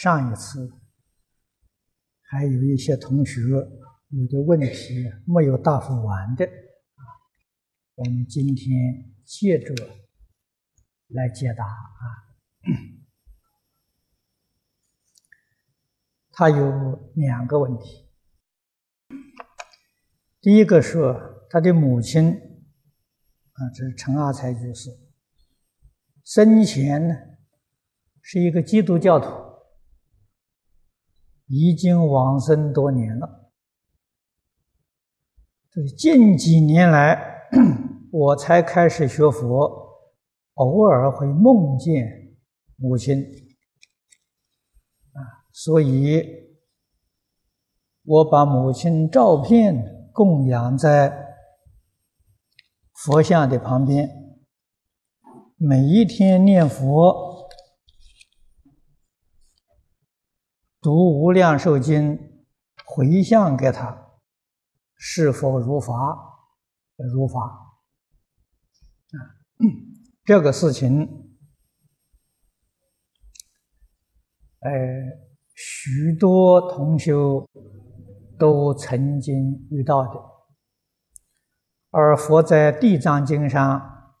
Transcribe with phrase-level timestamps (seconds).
[0.00, 0.72] 上一次
[2.22, 6.48] 还有一些同学有的问题没有答复完的，
[7.96, 9.74] 我们今天接着
[11.08, 12.32] 来解答啊。
[16.32, 18.08] 他有两个问题，
[20.40, 22.30] 第一个说他的母亲
[23.52, 24.88] 啊，这是陈阿才居士
[26.24, 27.14] 生前呢
[28.22, 29.49] 是一个基督教徒。
[31.52, 33.50] 已经往生多年了，
[35.68, 37.48] 这近几年来，
[38.12, 39.68] 我才开始学佛，
[40.54, 42.36] 偶尔会梦见
[42.76, 43.20] 母亲，
[45.12, 45.18] 啊，
[45.50, 46.22] 所以
[48.04, 51.34] 我把母亲照片供养在
[52.94, 54.08] 佛像的旁边，
[55.56, 57.29] 每一天念佛。
[60.82, 62.16] 读《无量寿经》，
[62.86, 64.16] 回向给他，
[64.96, 65.92] 是否如法？
[66.96, 67.40] 如法。
[69.10, 69.16] 啊，
[70.24, 71.06] 这个事情，
[74.60, 74.70] 呃，
[75.54, 77.46] 许多同修
[78.38, 80.18] 都曾经遇到的，
[81.90, 84.14] 而佛在《地藏经》上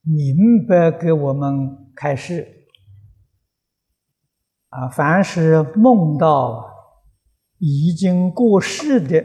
[0.00, 2.59] 明白给我们开示。
[4.70, 6.64] 啊，凡是梦到
[7.58, 9.24] 已经过世的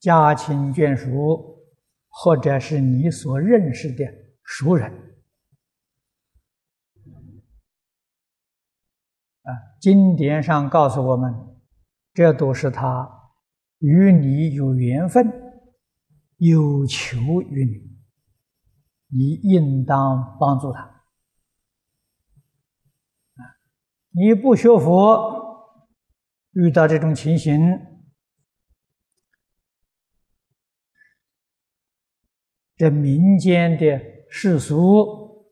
[0.00, 1.62] 家亲眷属，
[2.08, 4.04] 或者是你所认识的
[4.42, 4.90] 熟人，
[9.42, 9.50] 啊，
[9.80, 11.32] 经典上告诉我们，
[12.12, 13.08] 这都是他
[13.78, 15.32] 与你有缘分，
[16.38, 17.64] 有求于
[19.08, 20.91] 你，你应当帮助他。
[24.14, 25.80] 你不学佛，
[26.50, 27.80] 遇到这种情形，
[32.76, 35.46] 这民间的世俗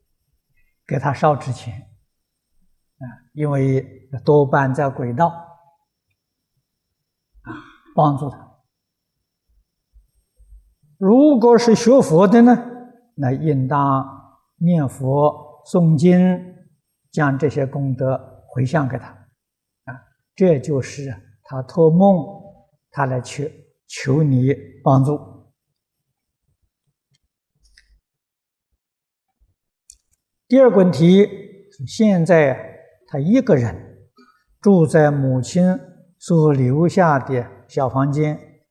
[0.86, 1.88] 给他烧纸钱
[2.98, 5.38] 啊，因为多半在轨道啊，
[7.94, 8.58] 帮助他。
[10.98, 12.54] 如果是学佛的呢，
[13.14, 16.54] 那应当念佛诵经，
[17.10, 18.36] 将这些功德。
[18.52, 19.06] 回向给他，
[19.84, 20.02] 啊，
[20.34, 22.26] 这就是他托梦，
[22.90, 23.44] 他来求
[23.86, 24.52] 求你
[24.82, 25.20] 帮助。
[30.48, 31.28] 第二个问题，
[31.86, 34.10] 现在他一个人
[34.60, 35.78] 住在母亲
[36.18, 38.64] 所留下的小房间，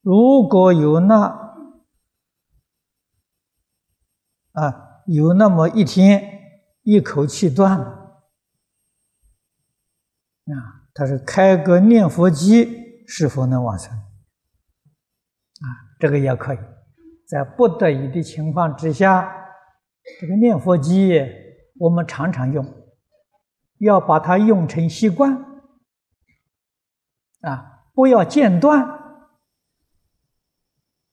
[0.00, 1.22] 如果有那
[4.50, 6.39] 啊，有那么一天。
[6.82, 7.84] 一口气断了
[10.46, 10.90] 啊！
[10.92, 13.92] 他是开个念佛机，是否能往生？
[13.94, 15.66] 啊，
[15.98, 16.58] 这个也可以，
[17.28, 19.32] 在不得已的情况之下，
[20.20, 21.20] 这个念佛机
[21.78, 22.66] 我们常常用，
[23.78, 25.32] 要把它用成习惯
[27.42, 28.84] 啊，不要间断，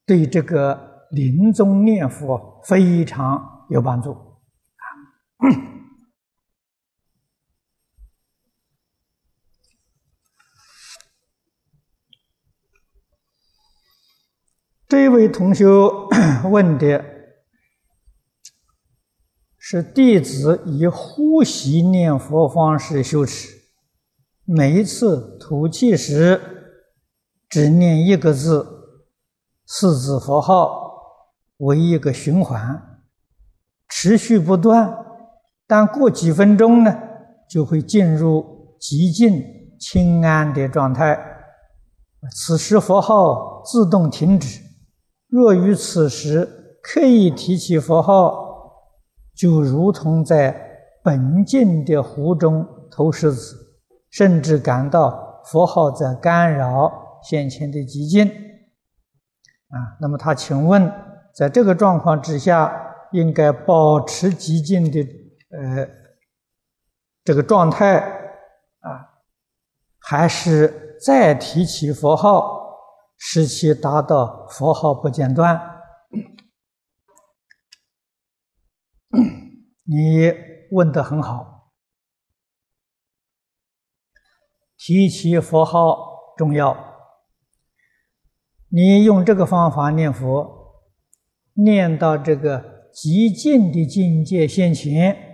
[0.06, 4.27] 对这个临终念佛非常有帮助。
[14.88, 15.66] 这位同学
[16.50, 17.04] 问的
[19.58, 23.50] 是弟子以呼吸念佛方式修持，
[24.46, 26.42] 每一次吐气时
[27.50, 28.66] 只念一个字，
[29.66, 30.88] 四字佛号
[31.58, 33.04] 为一个循环，
[33.90, 35.07] 持续不断。
[35.68, 36.98] 但过几分钟呢，
[37.50, 39.44] 就会进入极静
[39.78, 41.20] 清安的状态。
[42.34, 44.62] 此时佛号自动停止。
[45.28, 48.34] 若于此时刻意提起佛号，
[49.36, 50.56] 就如同在
[51.04, 53.56] 本静的湖中投石子，
[54.10, 58.26] 甚至感到佛号在干扰先前的寂静。
[58.26, 60.90] 啊，那么他请问，
[61.36, 62.74] 在这个状况之下，
[63.12, 65.06] 应该保持寂静的？
[65.50, 65.88] 呃，
[67.24, 68.00] 这个状态
[68.80, 69.24] 啊，
[70.00, 72.78] 还是再提起佛号，
[73.18, 75.82] 使其达到佛号不间断。
[79.86, 80.34] 你
[80.72, 81.72] 问的很好，
[84.78, 86.76] 提起佛号重要。
[88.68, 90.76] 你用这个方法念佛，
[91.54, 95.27] 念到这个极静的境界现前。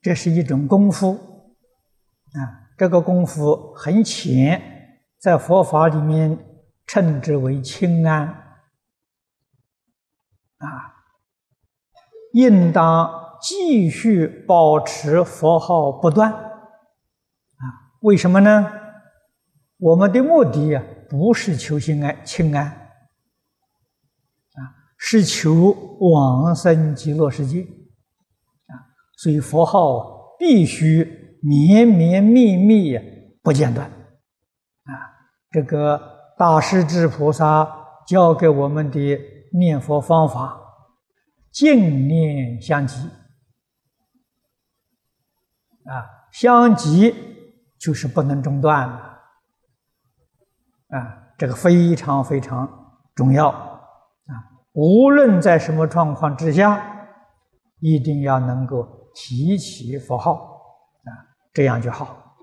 [0.00, 1.12] 这是一种功夫
[2.32, 4.62] 啊，这个功夫很浅，
[5.18, 6.38] 在佛法里面
[6.86, 8.26] 称之为清安
[10.58, 10.68] 啊，
[12.32, 13.10] 应当
[13.40, 16.42] 继续保持佛号不断啊。
[18.00, 18.72] 为什么呢？
[19.78, 24.60] 我们的目的呀，不是求心安、清安啊，
[24.96, 25.70] 是求
[26.00, 27.66] 往生极乐世界。
[29.18, 31.02] 所以佛号必须
[31.42, 32.96] 绵绵密密
[33.42, 34.94] 不间断，啊，
[35.50, 36.00] 这个
[36.38, 37.68] 大势至菩萨
[38.06, 39.20] 教给我们的
[39.52, 40.56] 念佛方法，
[41.50, 42.96] 净念相继，
[45.84, 47.12] 啊，相继
[47.76, 49.18] 就是不能中断了，
[50.90, 52.68] 啊，这个非常非常
[53.16, 54.30] 重要，啊，
[54.74, 56.80] 无论在什么状况之下，
[57.80, 58.96] 一定要能够。
[59.20, 60.32] 提起佛号
[61.02, 61.10] 啊，
[61.52, 62.36] 这样就好。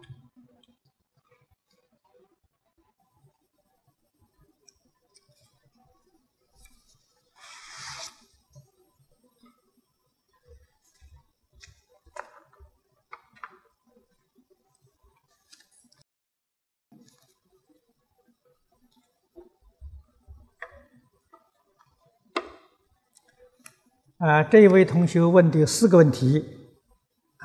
[24.18, 26.65] 啊，这一位同学问的四个问题。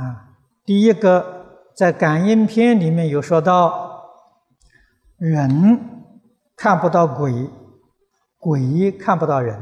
[0.01, 0.33] 啊，
[0.65, 1.45] 第一个
[1.77, 4.03] 在感应篇里面有说到，
[5.19, 5.79] 人
[6.57, 7.51] 看不到鬼，
[8.39, 9.61] 鬼看不到人，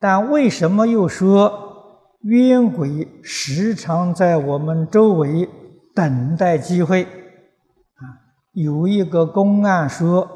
[0.00, 5.46] 但为什么又说冤鬼时常在我们周围
[5.94, 7.04] 等待机会？
[7.04, 8.08] 啊，
[8.52, 10.26] 有一个公案说，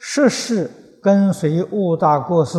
[0.00, 0.68] 十世
[1.00, 2.58] 跟随悟大过失，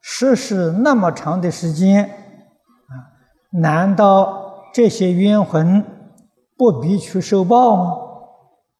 [0.00, 3.12] 十世那么长的时间，啊，
[3.60, 4.42] 难道？
[4.74, 5.84] 这些冤魂
[6.56, 7.92] 不必去受报吗？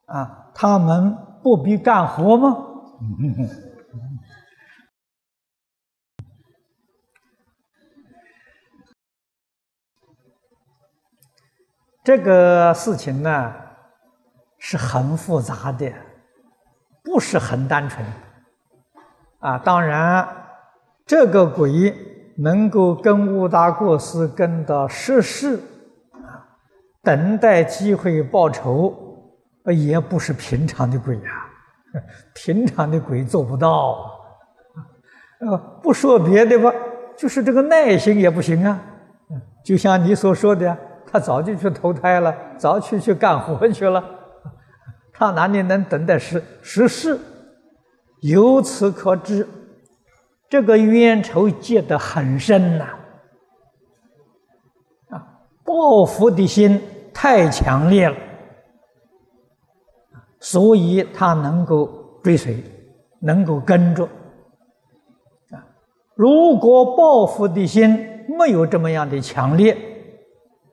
[0.06, 2.56] 啊，他们不必干活吗？
[12.02, 13.54] 这个事情呢
[14.58, 15.92] 是很复杂的，
[17.04, 18.04] 不是很单纯。
[19.38, 20.26] 啊，当然，
[21.06, 21.94] 这个鬼
[22.38, 25.60] 能够跟乌达过斯跟到十世。
[27.04, 28.92] 等待机会报仇，
[29.66, 31.46] 也不是平常的鬼呀，
[32.34, 34.10] 平常的鬼做不到。
[35.40, 36.72] 呃，不说别的吧，
[37.16, 38.80] 就是这个耐心也不行啊。
[39.62, 44.02] 就像你所说的，他早就去投胎了，早去去干活去了，
[45.12, 47.18] 他哪里能等待十十世？
[48.22, 49.46] 由此可知，
[50.48, 52.86] 这个冤仇结得很深呐。
[55.10, 55.26] 啊，
[55.62, 56.80] 报复的心。
[57.14, 58.16] 太强烈了，
[60.40, 62.62] 所以他能够追随，
[63.20, 64.04] 能够跟着。
[65.52, 65.64] 啊，
[66.14, 69.72] 如果报复的心没有这么样的强烈，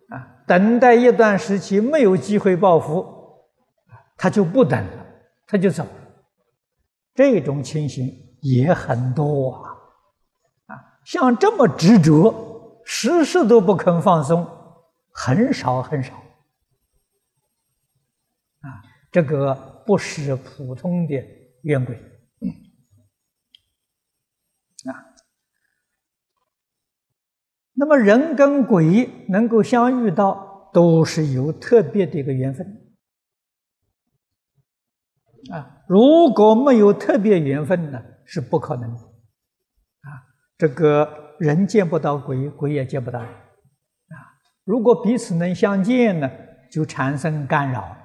[0.10, 3.06] 啊，等待一段时期没有机会报复，
[4.18, 5.06] 他就不等了，
[5.48, 5.86] 他就走。
[7.14, 8.10] 这种情形
[8.42, 9.70] 也很多啊，
[10.68, 14.46] 啊，像这么执着，时时都不肯放松，
[15.14, 16.14] 很少很少。
[19.12, 21.16] 这个不是普通的
[21.64, 21.96] 冤鬼
[24.86, 25.12] 啊。
[27.74, 32.94] 那么人跟鬼能够相遇到，都是有特别的一个缘分
[35.52, 35.84] 啊。
[35.88, 40.24] 如果没有特别缘分呢，是不可能的啊。
[40.58, 43.28] 这个人见不到鬼，鬼也见不到啊。
[44.64, 46.32] 如果彼此能相见呢，
[46.72, 47.98] 就产生干扰。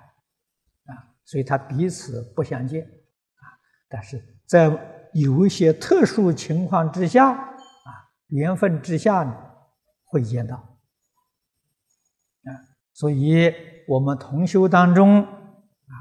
[1.27, 3.43] 所以他彼此不相见，啊，
[3.89, 4.71] 但是在
[5.13, 7.51] 有一些特殊情况之下，啊，
[8.29, 9.37] 缘分之下呢，
[10.05, 12.49] 会见到，啊，
[12.93, 13.53] 所以
[13.89, 15.95] 我们同修当中，啊，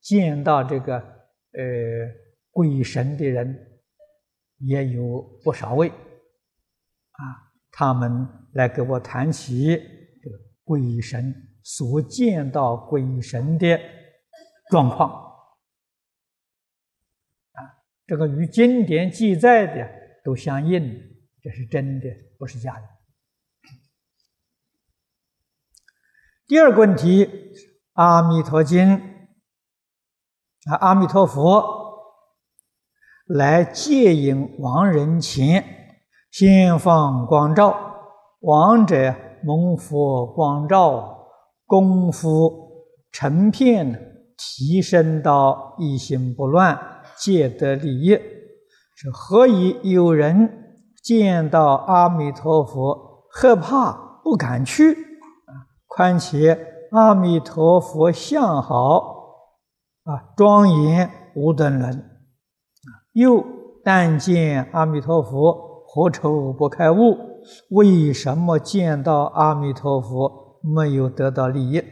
[0.00, 1.02] 见到这个呃
[2.52, 3.82] 鬼神的人
[4.58, 7.18] 也有不少位，啊，
[7.72, 9.76] 他们来给我谈起
[10.22, 11.34] 这个鬼神
[11.64, 13.76] 所见到鬼神的。
[14.70, 15.10] 状况
[17.52, 17.58] 啊，
[18.06, 19.90] 这个与经典记载的
[20.24, 20.80] 都相应，
[21.42, 22.06] 这是真的，
[22.38, 22.82] 不是假的。
[26.46, 27.26] 第二个问题，
[27.94, 28.88] 《阿弥陀经》
[30.70, 31.64] 啊，阿弥陀佛
[33.26, 35.64] 来接引亡人前，
[36.30, 37.76] 先放光照，
[38.40, 41.28] 亡者蒙佛光照，
[41.66, 44.09] 功夫成片，
[44.42, 46.80] 提升到一心不乱，
[47.18, 48.18] 皆得利益。
[48.96, 50.50] 是何以有人
[51.02, 53.92] 见到阿弥陀佛害怕
[54.24, 55.52] 不敢去啊？
[55.86, 56.58] 况且
[56.90, 58.98] 阿弥陀佛相好
[60.04, 63.44] 啊，庄严无等伦啊，又
[63.84, 67.16] 但见阿弥陀佛何愁不开悟？
[67.70, 71.82] 为什么见到阿弥陀佛没有得到利益？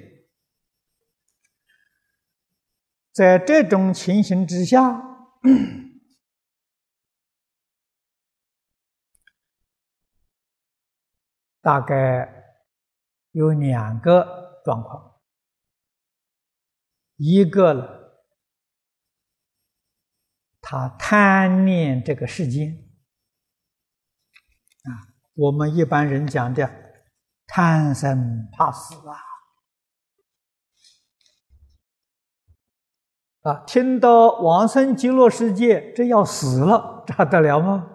[3.19, 5.03] 在这种情形之下。
[11.61, 12.55] 大概
[13.33, 15.21] 有两个状况，
[17.17, 17.89] 一个呢，
[20.61, 22.73] 他贪念这个世间，
[24.85, 26.71] 啊，我们一般人讲的
[27.49, 29.28] 贪生怕死啊，
[33.43, 37.95] 啊，听到往生极乐世界，这要死了，这还得了吗？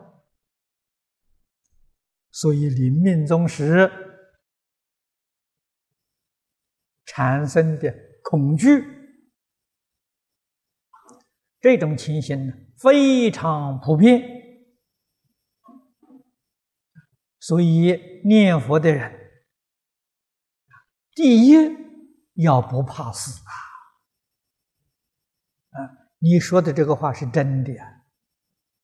[2.32, 3.92] 所以临命终时
[7.06, 8.84] 产生的恐惧，
[11.62, 14.24] 这种情形呢非常普遍。
[17.40, 19.14] 所以念佛的人，
[21.14, 21.54] 第一
[22.36, 23.52] 要不怕死啊！
[26.24, 28.04] 你说的这个话是真的呀！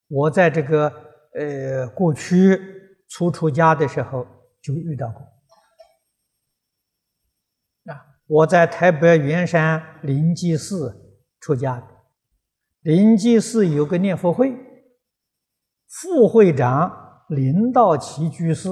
[0.10, 0.92] 我在这个
[1.34, 2.78] 呃过去。
[3.12, 4.24] 初出家的时候
[4.62, 5.22] 就遇到过
[7.92, 8.06] 啊！
[8.28, 11.88] 我在台北圆山灵济寺出家的，
[12.82, 14.56] 灵济寺有个念佛会，
[15.88, 18.70] 副会长林道奇居士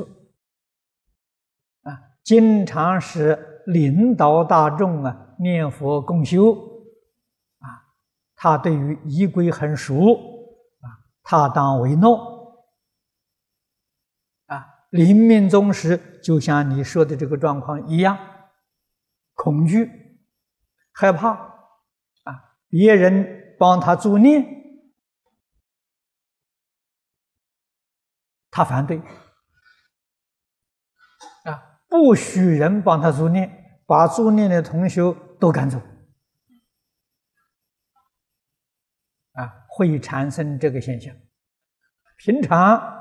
[1.81, 6.76] 啊，经常是领导大众啊念佛共修，
[8.37, 10.13] 他对于仪规很熟
[10.79, 10.85] 啊，
[11.23, 12.63] 他当为诺
[14.45, 14.65] 啊。
[14.91, 18.17] 临命终时，就像你说的这个状况一样，
[19.33, 20.21] 恐惧、
[20.93, 21.31] 害怕
[22.23, 22.55] 啊！
[22.69, 24.45] 别人帮他助念，
[28.51, 28.99] 他反对
[31.43, 31.81] 啊！
[31.89, 35.01] 不许人帮他助念，把助念的同学
[35.39, 35.79] 都赶走
[39.33, 39.65] 啊！
[39.77, 41.15] 会产生这个现象。
[42.17, 42.95] 平常。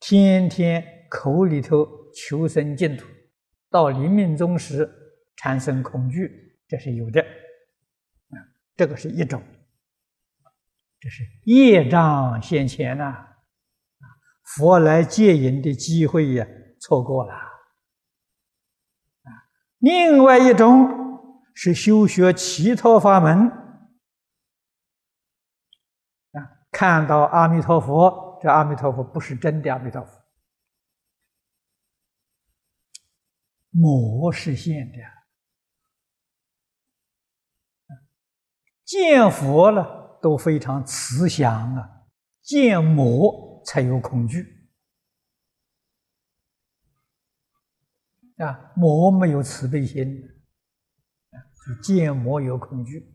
[0.00, 3.06] 天天口里头求生净土，
[3.70, 4.86] 到临命终时
[5.34, 7.22] 产生恐惧，这是有的。
[7.22, 8.36] 啊，
[8.76, 9.42] 这个是一种，
[11.00, 13.28] 这是业障现前呐，
[14.42, 16.46] 佛来接引的机会呀，
[16.78, 17.32] 错过了。
[19.78, 23.48] 另外一种是修学其他法门，
[26.32, 26.38] 啊，
[26.74, 28.22] 看到阿弥陀佛。
[28.42, 30.22] 这阿弥陀佛不是真的阿弥陀佛，
[33.70, 34.98] 魔是现的。
[38.84, 42.06] 见佛了都非常慈祥啊，
[42.42, 44.68] 见魔才有恐惧
[48.36, 50.22] 啊，魔没有慈悲心
[51.30, 51.36] 啊，
[51.82, 53.13] 见魔有恐惧。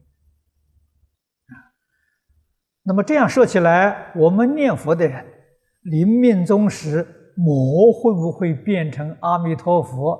[2.90, 5.24] 那么这样说起来，我们念佛的人
[5.82, 10.20] 临命终时，魔会不会变成阿弥陀佛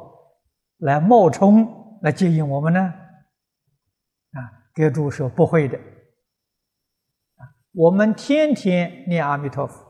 [0.78, 2.80] 来冒充来接引我们呢？
[2.80, 4.38] 啊，
[4.76, 5.80] 给主说不会的。
[5.80, 7.42] 啊，
[7.74, 9.84] 我们天天念阿弥陀佛，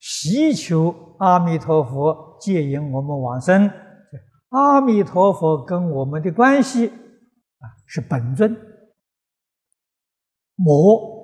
[0.00, 3.70] 祈求阿弥陀佛接引我们往生。
[4.48, 8.56] 阿弥陀佛跟我们的关系啊是本尊，
[10.56, 11.19] 魔。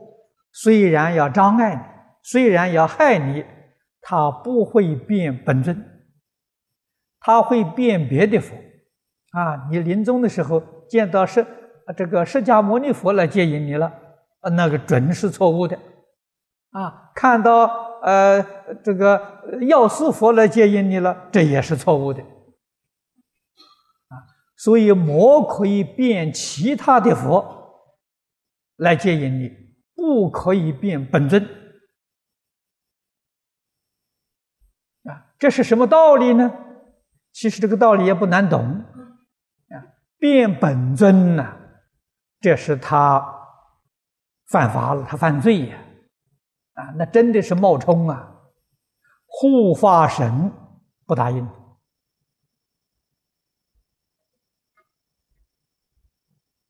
[0.59, 1.83] 虽然要障碍你，
[2.23, 3.45] 虽然要害你，
[4.01, 6.07] 他不会变本尊，
[7.21, 8.57] 他会变别的佛。
[9.33, 11.47] 啊，你临终的时候见到释
[11.95, 13.93] 这个释迦牟尼佛来接引你了，
[14.53, 15.79] 那个准是错误的。
[16.71, 17.67] 啊，看到
[18.03, 18.43] 呃
[18.83, 22.23] 这个药师佛来接引你了，这也是错误的。
[22.23, 24.25] 啊，
[24.57, 27.93] 所以魔可以变其他的佛
[28.77, 29.66] 来接引你。
[30.07, 31.43] 不可以变本尊
[35.03, 36.49] 啊这是什么道理呢？
[37.33, 38.61] 其实这个道理也不难懂。
[39.69, 39.83] 啊
[40.17, 41.57] 变本尊呢
[42.39, 43.21] 这是他
[44.47, 45.77] 犯法了他犯罪呀。
[46.75, 48.33] 啊那真的是冒充啊
[49.27, 50.53] 护法神
[51.05, 51.45] 不答应。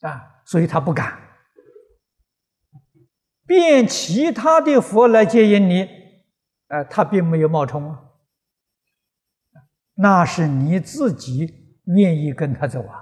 [0.00, 1.25] 啊所以他不敢。
[3.47, 5.88] 变其他的佛来接引你，
[6.67, 8.03] 呃，他并没有冒充啊，
[9.95, 12.99] 那是你自己愿意跟他走啊，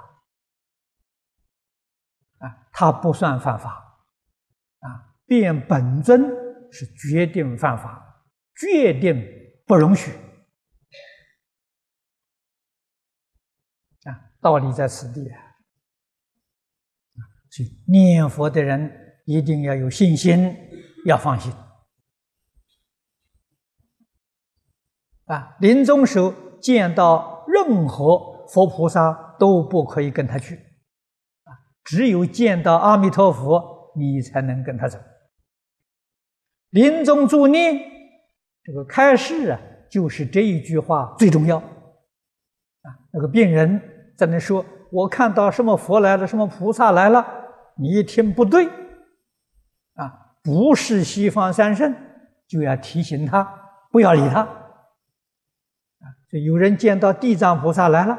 [2.38, 4.04] 啊，他不算犯法，
[4.80, 6.22] 啊，变本尊
[6.70, 9.26] 是决定犯法，决定
[9.66, 10.12] 不容许，
[14.04, 15.40] 啊，道理在此地啊，
[17.48, 19.00] 所以念佛的人。
[19.24, 20.54] 一定要有信心，
[21.06, 21.52] 要放心
[25.26, 25.56] 啊！
[25.60, 31.50] 临终时候见到任何佛菩萨都不可以跟他去啊，
[31.82, 34.98] 只有见到阿弥陀佛，你才能跟他走。
[36.70, 37.78] 临终助念，
[38.62, 42.88] 这个开示啊，就是这一句话最重要啊！
[43.12, 43.80] 那个病人
[44.18, 47.26] 在那说：“我看到什么佛来了，什么菩萨来了。”
[47.78, 48.68] 你一听不对。
[50.44, 51.92] 不是西方三圣，
[52.46, 53.42] 就要提醒他
[53.90, 54.42] 不要理他。
[54.42, 58.18] 啊，就有人见到地藏菩萨来了，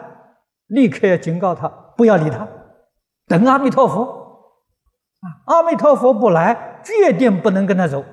[0.65, 2.47] 立刻要警告他不要理他，
[3.27, 4.25] 等阿弥陀佛。
[5.21, 8.03] 啊，阿弥陀佛不来，决定不能跟他走。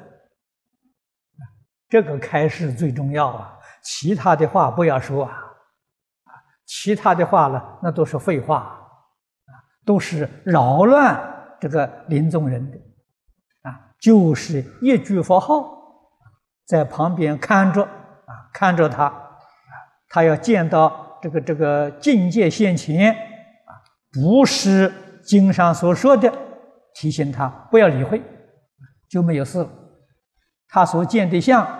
[1.88, 5.32] 这个开示最重要啊，其他的话不要说啊，
[6.24, 6.32] 啊，
[6.66, 9.52] 其他的话呢，那都是废话，啊，
[9.86, 12.78] 都是扰乱这个临终人的。
[14.02, 16.10] 就是一句佛号，
[16.66, 19.38] 在旁边看着啊，看着他，
[20.08, 23.70] 他要见到这个这个境界现前啊，
[24.10, 24.92] 不是
[25.24, 26.36] 经上所说的，
[26.94, 28.20] 提醒他不要理会，
[29.08, 29.70] 就没有事了。
[30.66, 31.70] 他所见的相啊，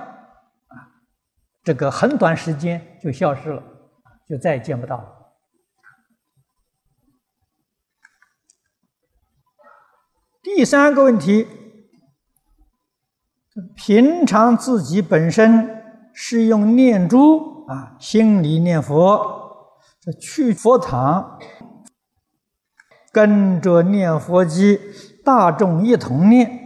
[1.65, 3.61] 这个很短时间就消失了，
[4.29, 5.09] 就再也见不到了。
[10.41, 11.49] 第三个问题。
[13.75, 15.83] 平常自己本身
[16.13, 19.19] 是用念珠啊，心里念佛，
[20.01, 21.39] 这去佛堂，
[23.13, 24.79] 跟着念佛机，
[25.25, 26.59] 大众一同念。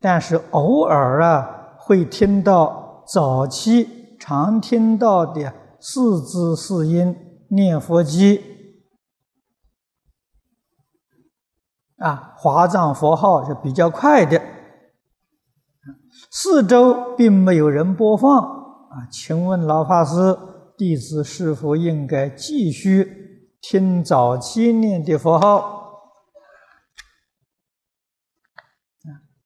[0.00, 7.14] 但是偶尔啊，会听到早期常听到的四字四音
[7.50, 8.42] 念佛机
[11.98, 14.40] 啊，华藏佛号是比较快的。
[16.30, 20.36] 四周并没有人播放啊，请问老法师，
[20.76, 25.78] 弟子是否应该继续听早期念的佛号？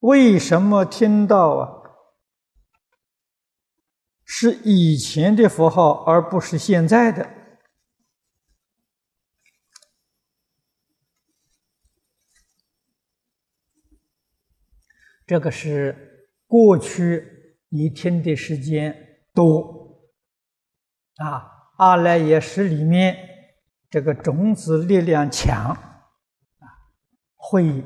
[0.00, 1.82] 为什么听到啊？
[4.24, 7.28] 是以前的佛号，而不是现在的？
[15.26, 16.13] 这个是。
[16.54, 18.96] 过去你听的时间
[19.34, 19.98] 多
[21.16, 23.16] 啊，阿赖耶识里面
[23.90, 26.64] 这个种子力量强啊，
[27.34, 27.82] 会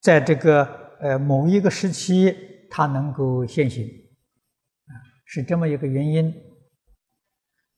[0.00, 0.64] 在这个
[1.02, 2.34] 呃某一个时期
[2.70, 4.96] 它能够现行啊，
[5.26, 6.34] 是这么一个原因。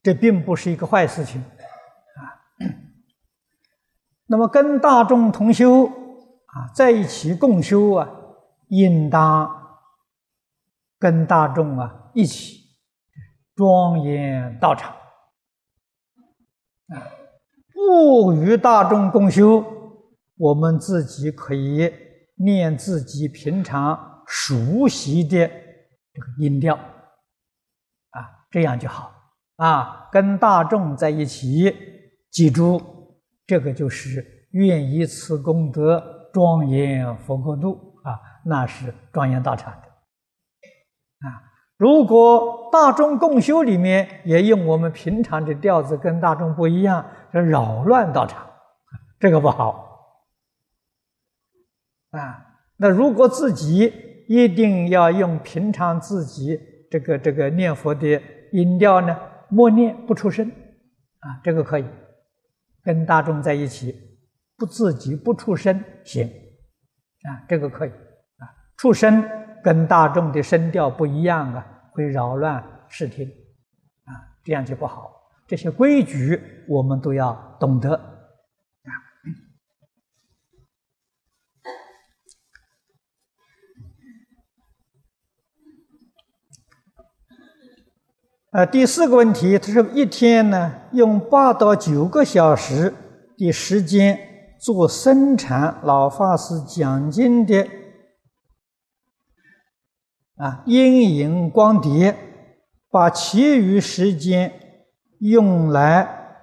[0.01, 2.23] 这并不是一个坏事情啊。
[4.27, 8.21] 那么跟大众同修啊，在一起共修啊。
[8.69, 9.51] 应当
[10.99, 12.61] 跟大众啊一起
[13.55, 14.91] 庄严道场
[16.89, 16.97] 啊，
[17.73, 19.65] 不与大众共修，
[20.37, 21.93] 我们自己可以
[22.37, 25.47] 念自己平常熟悉的
[26.13, 29.13] 这个音调啊，这样就好
[29.57, 30.09] 啊。
[30.11, 31.75] 跟大众在一起，
[32.31, 32.81] 记住
[33.47, 37.93] 这个就是愿以此功德庄严佛国度。
[38.05, 39.89] 啊，那是庄严道场的
[41.29, 41.43] 啊！
[41.77, 48.47] 如果大众共修里面也用我们平常的调子，跟大众不一样，这扰乱道场，
[49.19, 50.19] 这个不好
[52.11, 52.47] 啊。
[52.77, 53.93] 那如果自己
[54.29, 56.59] 一定要用平常自己
[56.91, 58.21] 这个这个念佛的
[58.53, 60.49] 音调呢，默念不出声
[61.21, 61.85] 啊，这个可以
[62.83, 63.95] 跟大众在一起，
[64.57, 66.27] 不自己不出声行。
[66.27, 67.91] 啊，这个可以，
[68.77, 69.25] 出声
[69.63, 73.27] 跟大众的声调不一样啊，会扰乱视听
[74.05, 74.13] 啊，
[74.45, 75.11] 这样就不好。
[75.47, 78.91] 这些规矩我们都要懂得啊。
[88.53, 92.95] 呃，第四个问题，他说一天呢用八到九个小时
[93.37, 94.19] 的时间
[94.61, 97.69] 做生产老法师讲经的
[100.37, 102.17] 啊阴影光碟，
[102.91, 104.53] 把其余时间
[105.19, 106.43] 用来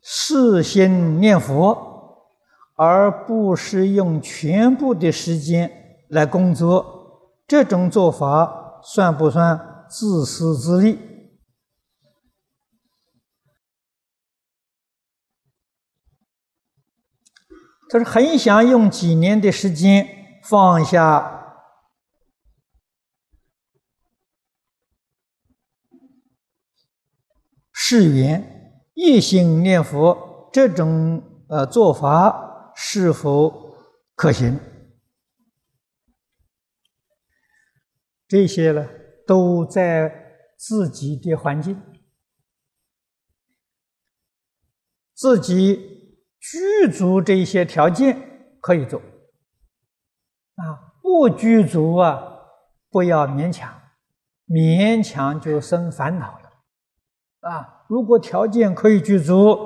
[0.00, 2.26] 视心念佛，
[2.74, 5.70] 而不是用全部的时间
[6.08, 10.98] 来工作，这种做法算不算自私自利？
[17.88, 21.40] 他说很想用几年的时间放下
[27.72, 33.74] 誓言，一心念佛，这种呃做法是否
[34.14, 34.58] 可行？
[38.26, 38.88] 这些呢，
[39.26, 41.80] 都在自己的环境，
[45.14, 45.90] 自己。
[46.44, 49.00] 具足这些条件可以做，
[50.56, 52.22] 啊，不具足啊，
[52.90, 53.72] 不要勉强，
[54.46, 59.56] 勉强就生烦恼了，啊，如果条件可以具足，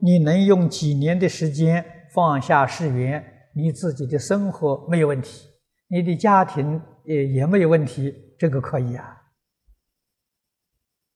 [0.00, 5.48] 你能用几年的时间放下誓缘，你自己的生活没有问题，
[5.88, 9.22] 你的家庭也也没有问题，这个可以啊，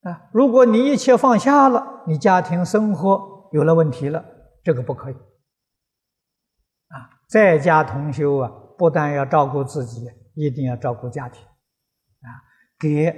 [0.02, 4.24] 啊，如果你一切放下了，你家庭生活有了问题了。
[4.62, 7.08] 这个不可以啊！
[7.30, 12.32] 在家同修啊，不但要照顾自己，一定要照顾家庭啊！
[12.78, 13.14] 给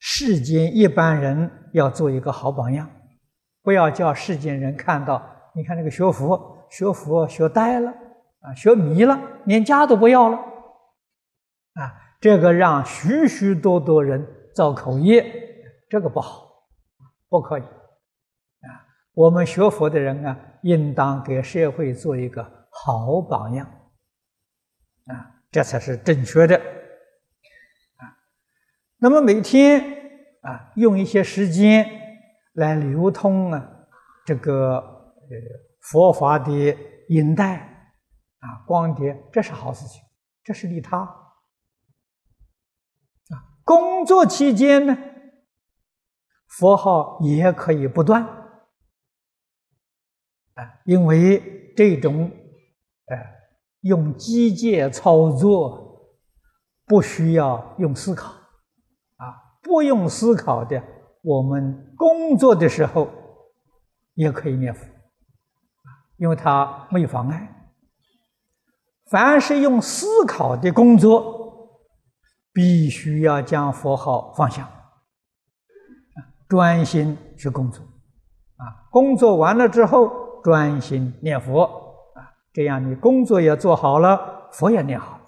[0.00, 2.90] 世间一般人要做一个好榜样，
[3.62, 7.88] 不要叫世间人看到，你看那个学佛，学佛学呆了
[8.40, 11.94] 啊，学迷了，连家都不要了啊！
[12.20, 15.24] 这个让许许多多人造口业，
[15.88, 16.48] 这个不好，
[17.28, 18.82] 不可以啊。
[19.14, 23.70] 我们学佛的人啊，应当给社会做一个好榜样，
[25.06, 26.56] 啊，这才是正确的，
[27.96, 28.16] 啊。
[28.98, 29.82] 那么每天
[30.40, 31.86] 啊，用一些时间
[32.52, 33.86] 来流通啊，
[34.24, 35.36] 这个呃
[35.80, 36.76] 佛法的
[37.08, 37.56] 引带
[38.38, 40.02] 啊光碟，这是好事情，
[40.42, 40.98] 这是利他。
[40.98, 41.12] 啊，
[43.64, 44.96] 工作期间呢，
[46.46, 48.22] 佛号也可以不断。
[50.54, 52.30] 啊，因为这种，
[53.06, 53.16] 呃，
[53.84, 56.08] 用机械操作，
[56.86, 59.24] 不需要用思考，啊，
[59.62, 60.82] 不用思考的，
[61.22, 63.08] 我们工作的时候
[64.14, 64.84] 也可以念佛，
[66.16, 67.70] 因为它没有妨碍。
[69.10, 71.80] 凡是用思考的工作，
[72.52, 74.68] 必须要将佛号放下，
[76.48, 77.84] 专心去工作，
[78.56, 80.24] 啊，工作完了之后。
[80.44, 81.83] 专心念佛，
[82.54, 85.20] 这样你工作也做好了，佛也念好。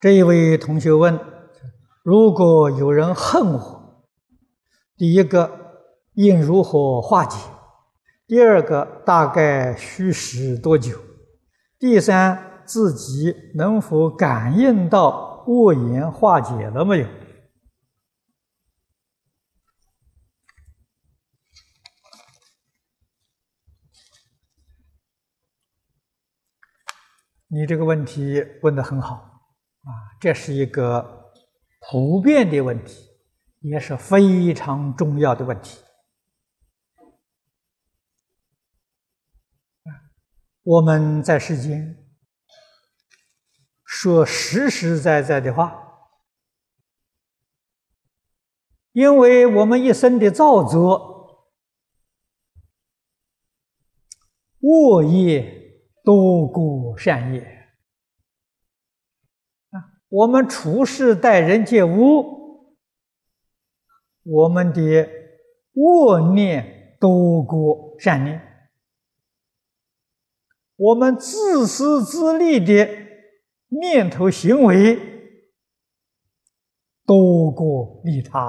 [0.00, 1.20] 这一位同学问：
[2.02, 4.06] 如果有人恨我，
[4.96, 7.38] 第一个应如何化解？
[8.26, 10.98] 第二个大概需时多久？
[11.78, 12.62] 第三？
[12.64, 17.08] 自己能否感应到恶言化解了没有？
[27.48, 29.14] 你这个问题问的很好
[29.82, 31.32] 啊，这是一个
[31.80, 33.08] 普遍的问题，
[33.60, 35.80] 也是非常重要的问题。
[40.64, 42.05] 我们在世间。
[43.98, 46.10] 说实实在在的话，
[48.92, 51.48] 因为我们一生的造作，
[54.60, 57.40] 恶业多过善业
[59.70, 59.80] 啊。
[60.10, 62.76] 我们处事待人接物，
[64.24, 65.08] 我们的
[65.72, 68.68] 恶念多过善念，
[70.76, 73.05] 我们自私自利的。
[73.68, 74.96] 念头行为
[77.04, 78.40] 多过利他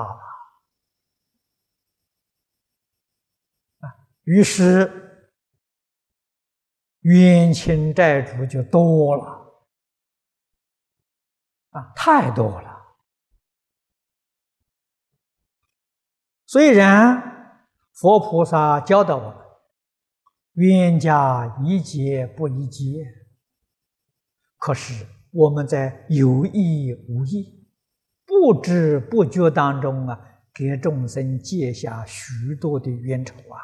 [3.80, 3.86] 啊，
[4.24, 5.34] 于是
[7.02, 9.66] 冤亲债主就多了
[11.70, 12.78] 啊，太多了。
[16.46, 19.46] 虽然佛菩萨教导我们，
[20.54, 23.27] 冤家宜解不宜结。
[24.68, 27.66] 可是我们在有意无意、
[28.26, 30.20] 不知不觉当中啊，
[30.54, 33.56] 给众生结下许多的冤仇啊！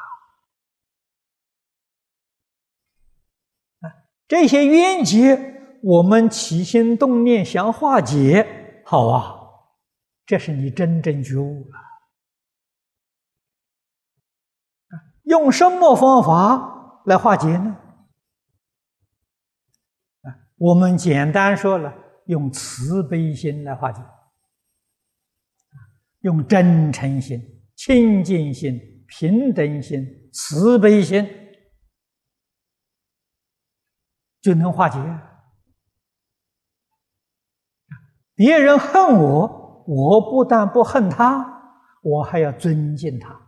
[3.86, 3.92] 啊，
[4.26, 9.34] 这些冤结，我们起心动念想化解，好啊，
[10.24, 11.78] 这是你真正觉悟了。
[15.24, 17.76] 用什么方法来化解呢？
[20.64, 21.92] 我们简单说了，
[22.24, 24.00] 用慈悲心来化解，
[26.20, 27.38] 用真诚心、
[27.76, 31.28] 清净心、平等心、慈悲心，
[34.40, 34.98] 就能化解。
[38.34, 41.44] 别人恨我，我不但不恨他，
[42.02, 43.38] 我还要尊敬他。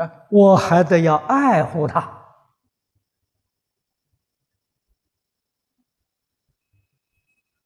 [0.00, 2.18] 啊，我还得要爱护他。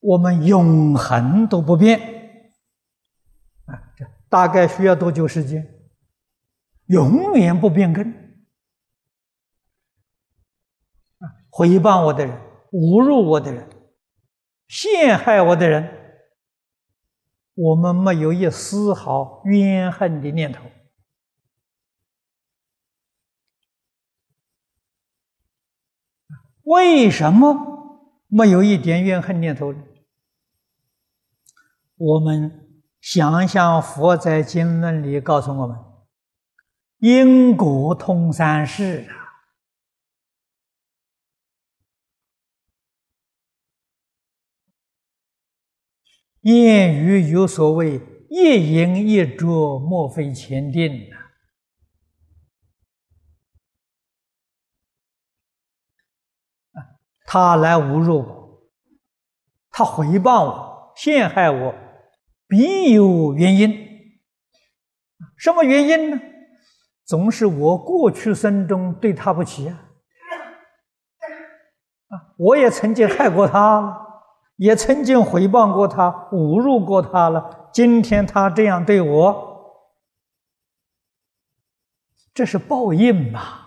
[0.01, 1.99] 我们永恒都不变，
[3.67, 5.65] 啊，这大概需要多久时间？
[6.87, 8.11] 永远不变更。
[11.19, 12.37] 啊，诽谤我的人，
[12.73, 13.71] 侮辱我的人，
[14.67, 15.89] 陷害我的人，
[17.55, 20.65] 我们没有一丝毫怨恨的念头。
[26.65, 29.79] 为什么没有一点怨恨念头呢？
[31.97, 35.77] 我们想想佛在经论里告诉我们：
[36.99, 39.25] 因果通三世啊。
[46.43, 51.24] 谚语有所谓“一因一果，莫非前定”啊。
[57.35, 58.63] 他来侮辱我，
[59.69, 61.75] 他诽谤我、陷害我，
[62.47, 63.77] 必有原因。
[65.37, 66.21] 什么原因呢？
[67.05, 69.83] 总是我过去生中对他不起啊！
[72.07, 74.07] 啊，我也曾经害过他，
[74.55, 77.69] 也曾经诽谤过他、侮辱过他了。
[77.73, 79.91] 今天他这样对我，
[82.33, 83.64] 这是报应嘛？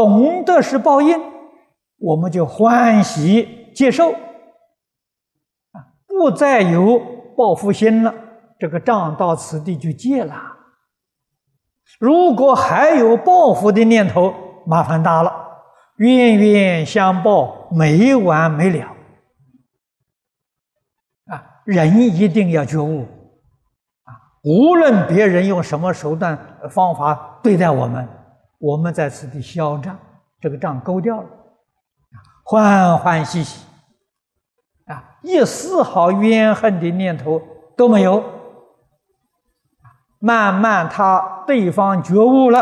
[0.00, 1.20] 懂得是报应，
[1.98, 6.98] 我们就欢喜接受，啊，不再有
[7.36, 8.14] 报复心了，
[8.58, 10.34] 这个账到此地就结了。
[11.98, 14.32] 如果还有报复的念头，
[14.64, 15.30] 麻烦大了，
[15.96, 18.86] 冤冤相报，没完没了。
[21.26, 23.02] 啊，人一定要觉悟，
[24.04, 26.38] 啊，无论别人用什么手段
[26.70, 28.08] 方法对待我们。
[28.60, 29.98] 我们在此地消账，
[30.38, 31.28] 这个账勾掉了，
[32.44, 33.66] 欢欢喜喜，
[34.84, 37.40] 啊，一丝毫怨恨的念头
[37.74, 38.22] 都没有。
[40.18, 42.60] 慢慢，他对方觉悟了，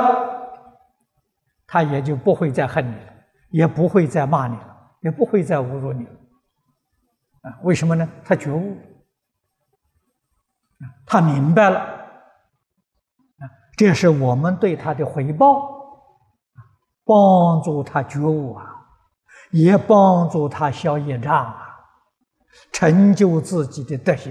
[1.66, 3.12] 他也就不会再恨你了，
[3.50, 6.12] 也不会再骂你了，也不会再侮辱你了。
[7.42, 8.08] 啊，为什么呢？
[8.24, 8.76] 他觉悟，
[11.04, 11.84] 他明白了，
[13.76, 15.76] 这是我们对他的回报。
[17.08, 18.66] 帮助他觉悟啊，
[19.50, 21.56] 也帮助他消业障啊，
[22.70, 24.30] 成就自己的德行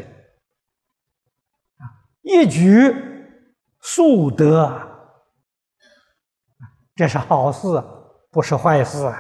[1.80, 1.90] 啊，
[2.22, 2.94] 一举
[3.82, 4.80] 速得，
[6.96, 7.84] 这是好事，
[8.30, 9.04] 不是坏事！
[9.06, 9.18] 啊，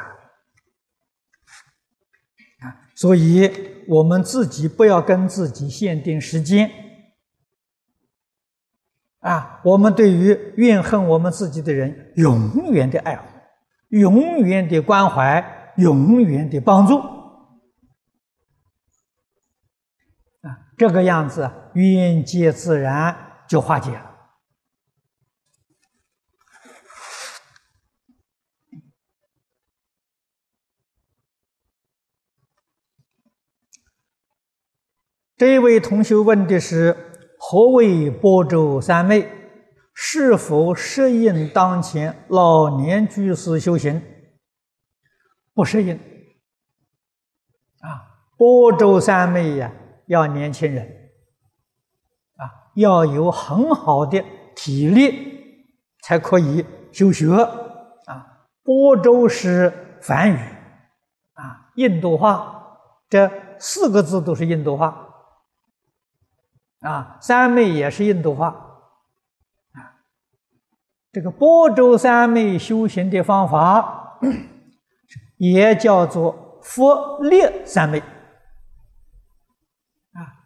[2.95, 6.69] 所以我们自己不要跟自己限定时间
[9.21, 13.36] 啊，我们对于怨恨我们自己的人，永远的爱护。
[13.89, 16.97] 永远的关怀，永远的帮助，
[20.41, 24.03] 啊，这个样子，冤结自然就化解了。
[35.37, 39.36] 这位同学问的是：何为波州三昧？
[39.99, 43.99] 是否适应当前老年居士修行？
[45.55, 45.95] 不适应。
[47.79, 49.73] 啊，波州三昧呀，
[50.05, 50.85] 要年轻人，
[52.35, 54.23] 啊，要有很好的
[54.55, 55.65] 体力
[56.03, 57.33] 才可以修学。
[58.05, 60.37] 啊，波州是梵语，
[61.33, 62.77] 啊，印度话，
[63.09, 65.07] 这四个字都是印度话。
[66.81, 68.63] 啊，三昧也是印度话。
[71.11, 74.19] 这个波州三昧修行的方法，
[75.37, 77.99] 也叫做佛力三昧。
[77.99, 78.05] 啊，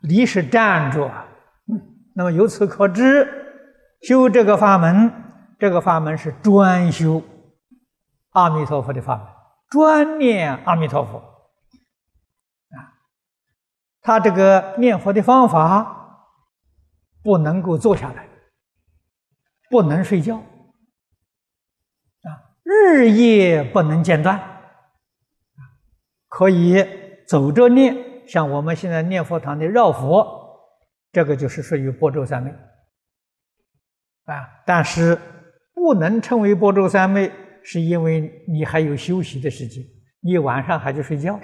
[0.01, 1.11] 力是站着，
[2.13, 3.27] 那么由此可知，
[4.01, 5.11] 修这个法门，
[5.57, 7.23] 这个法门是专修
[8.31, 9.25] 阿弥陀佛的法门，
[9.69, 11.17] 专念阿弥陀佛。
[11.17, 11.23] 啊，
[14.01, 16.27] 他这个念佛的方法，
[17.23, 18.27] 不能够坐下来，
[19.69, 20.43] 不能睡觉，啊，
[22.63, 24.39] 日夜不能间断，
[26.27, 26.85] 可以
[27.27, 27.95] 走着念。
[28.27, 30.25] 像我们现在念佛堂的绕佛，
[31.11, 32.51] 这个就是属于波州三昧
[34.25, 34.47] 啊。
[34.65, 35.19] 但是
[35.73, 37.31] 不能称为波州三昧，
[37.63, 39.83] 是因为你还有休息的时间，
[40.21, 41.37] 你晚上还去睡觉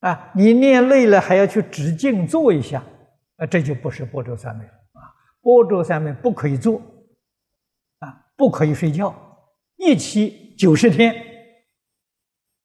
[0.00, 0.30] 啊。
[0.34, 2.82] 你念累了还要去止静坐一下
[3.36, 5.12] 啊，这就不是波州三昧了啊。
[5.42, 6.80] 波州三昧不可以坐
[7.98, 9.14] 啊，不可以睡觉，
[9.84, 11.12] 一期九十天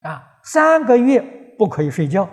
[0.01, 1.19] 啊，三个月
[1.57, 2.23] 不可以睡觉。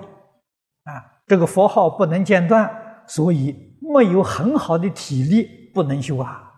[0.84, 6.52] 啊这个佛号不能间断，所以没有很好的体力，不能修啊。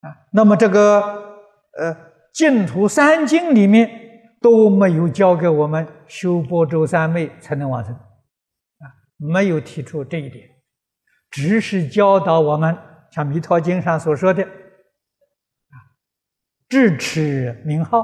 [0.00, 1.00] 啊，那么这个
[1.78, 1.96] 呃
[2.34, 10.50] 净土三经里面都没有教给我们修波州三昧才能往生，啊，没有提出这一点，
[11.30, 12.76] 只是教导我们
[13.16, 15.74] 像弥陀经上所说的，啊，
[16.68, 17.98] 智齿名号。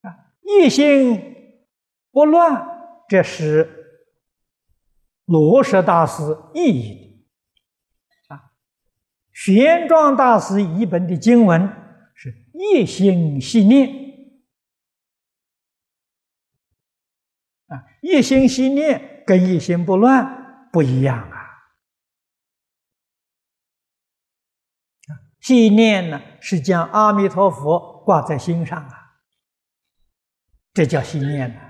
[0.00, 1.60] 啊一心
[2.10, 2.66] 不乱，
[3.10, 3.68] 这是
[5.26, 6.22] 罗什大师
[6.54, 7.28] 意义
[8.28, 8.52] 的啊。
[9.34, 11.68] 玄奘大师译本的经文
[12.14, 13.86] 是一心系念
[17.66, 21.36] 啊，一心系念跟一心不乱不一样啊。
[25.40, 29.18] 信念呢是将阿弥陀佛挂在心上啊。
[30.72, 31.60] 这叫心念呢。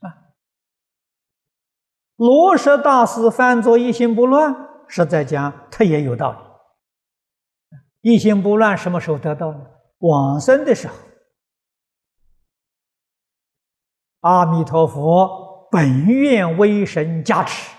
[0.00, 0.32] 啊！
[2.16, 4.54] 罗什大师翻作一心不乱，
[4.88, 6.38] 是在讲他也有道理。
[8.12, 9.60] 一心不乱什么时候得到呢？
[9.98, 10.94] 往生的时候，
[14.26, 17.70] 阿弥陀佛本愿威神加持，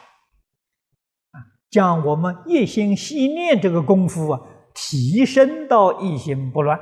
[1.31, 1.35] 啊，
[1.69, 4.39] 将我们一心心念这个功夫啊。
[4.79, 6.79] 提升到一心不乱，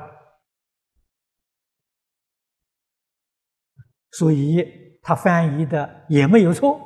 [4.10, 4.62] 所以
[5.02, 6.78] 他翻译的也没有错。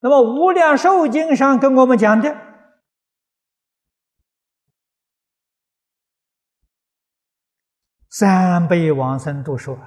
[0.00, 2.51] 那么《无量寿经》上跟我们讲的
[8.12, 9.78] 三辈往生都说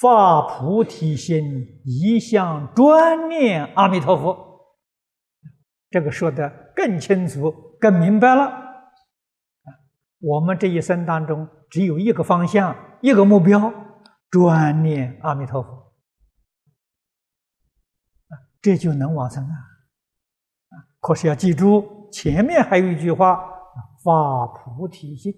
[0.00, 4.74] 发菩提心，一向专念阿弥陀佛。
[5.90, 8.50] 这个说的更清楚、更明白了。
[10.20, 13.70] 我们这一生当中只有一个方向、一个目标，
[14.30, 15.92] 专念阿弥陀佛，
[18.62, 19.52] 这就能往生啊！
[20.70, 23.36] 啊，可是要记住，前面还有一句话：
[24.02, 25.34] 发菩提心。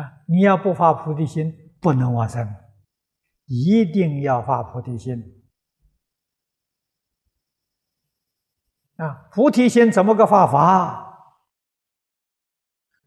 [0.00, 2.48] 啊，你要不发菩提心，不能往生，
[3.46, 5.44] 一定要发菩提心。
[8.96, 11.08] 啊，菩提心怎么个发法？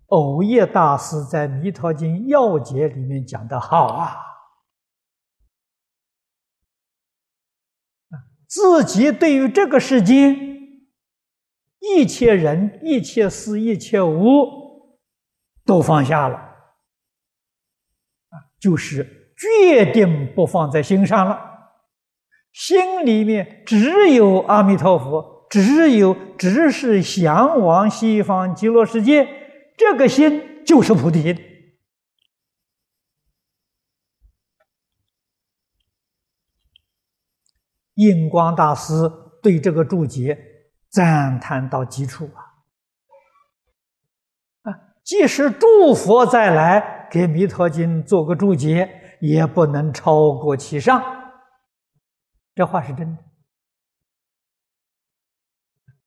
[0.07, 4.17] 藕叶大师在《弥陀经要解》里面讲的好啊！
[8.47, 10.37] 自己对于这个世间
[11.79, 14.99] 一切人、一切事、一切物
[15.65, 16.52] 都放下了，
[18.63, 21.37] 就是决定不放在心上了，
[22.53, 25.33] 心里面只有阿弥陀佛。
[25.49, 29.27] 只有只是向往西方极乐世界，
[29.77, 31.37] 这个心就是菩提心。
[37.95, 38.93] 印光大师
[39.43, 40.35] 对这个注解
[40.89, 42.41] 赞叹到极处啊！
[44.63, 48.89] 啊，即使诸佛再来给《弥陀经》做个注解，
[49.21, 50.99] 也不能超过其上。
[52.55, 53.23] 这话是真的。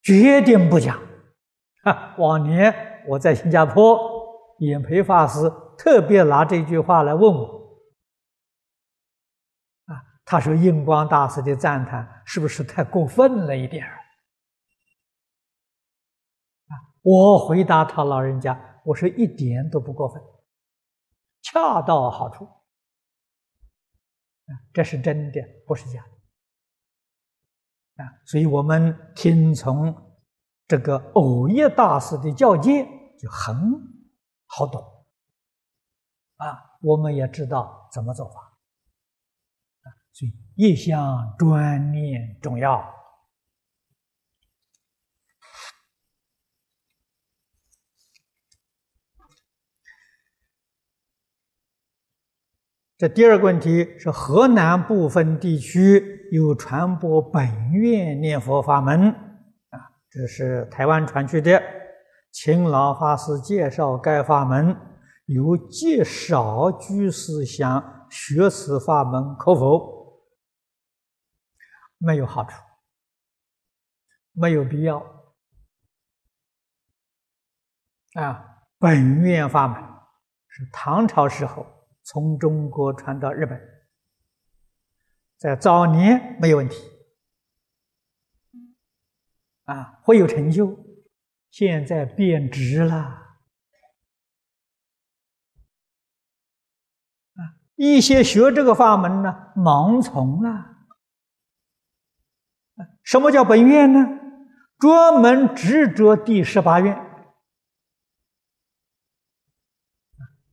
[0.03, 1.01] 决定不讲。
[1.85, 3.97] 啊，往年我在新加坡，
[4.59, 5.49] 演培法师
[5.79, 7.45] 特别拿这句话来问我。
[9.85, 13.93] 啊，他说印光大师的赞叹是不是太过分了一点儿？
[16.67, 20.21] 啊，我回答他老人家，我说一点都不过分，
[21.47, 22.47] 恰到好处。
[24.73, 26.11] 这是真的，不是假的。
[28.03, 29.95] 啊，所以我们听从
[30.67, 32.85] 这个偶业大师的教诫，
[33.19, 33.55] 就很
[34.47, 34.83] 好懂。
[36.37, 38.59] 啊，我们也知道怎么做法。
[40.13, 42.93] 所以一向专念重要。
[52.99, 59.11] 这第二个问题是河南部分地区有传播本愿念佛法门
[59.69, 61.63] 啊，这是台湾传去的，
[62.33, 64.75] 请老法师介绍该法门，
[65.27, 70.23] 有极少居士想学此法门可否？
[71.99, 72.57] 没有好处，
[74.33, 74.99] 没有必要
[78.15, 78.43] 啊！
[78.79, 79.83] 本愿法门
[80.49, 81.76] 是唐朝时候。
[82.07, 83.61] 从中国传到日本，
[85.37, 86.77] 在早年没有问题，
[89.65, 90.87] 啊，会有成就。
[91.51, 93.19] 现在变质了，啊，
[97.75, 100.77] 一些学这个法门呢，盲从了。
[103.03, 104.07] 什么叫本愿呢？
[104.79, 106.95] 专门执着第十八愿，《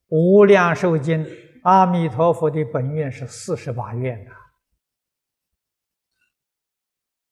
[0.08, 1.24] 无量寿经》。
[1.64, 4.32] 阿弥陀佛的本愿是四十八愿呐，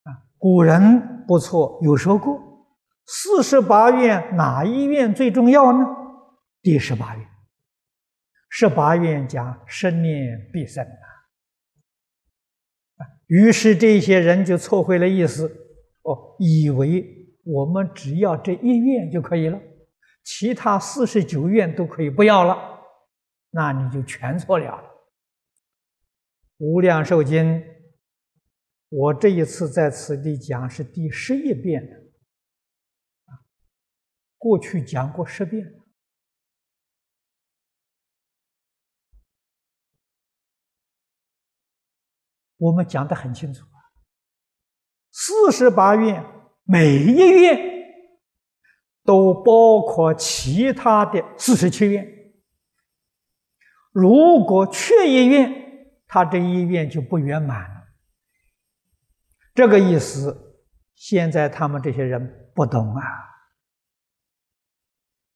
[0.03, 2.65] 啊，古人不错，有说过，
[3.05, 5.85] 四十八愿哪一愿最重要呢？
[6.61, 7.27] 第十八愿，
[8.49, 11.03] 十八愿讲生念必生啊，
[13.27, 15.49] 于是这些人就错会了意思，
[16.03, 19.59] 哦，以为我们只要这一愿就可以了，
[20.23, 22.69] 其他四十九愿都可以不要了。
[23.51, 24.81] 那你就全错了。
[26.57, 27.63] 无量寿经，
[28.89, 31.97] 我这一次在此地讲是第十一遍的，
[34.37, 35.73] 过去讲过十遍，
[42.57, 43.81] 我们讲的很清楚啊。
[45.11, 46.23] 四十八愿，
[46.63, 47.59] 每一愿
[49.03, 52.20] 都包括其他的四十七愿。
[53.91, 55.53] 如果缺一愿，
[56.07, 57.81] 他这一愿就不圆满了。
[59.53, 60.63] 这个意思，
[60.95, 63.03] 现在他们这些人不懂啊！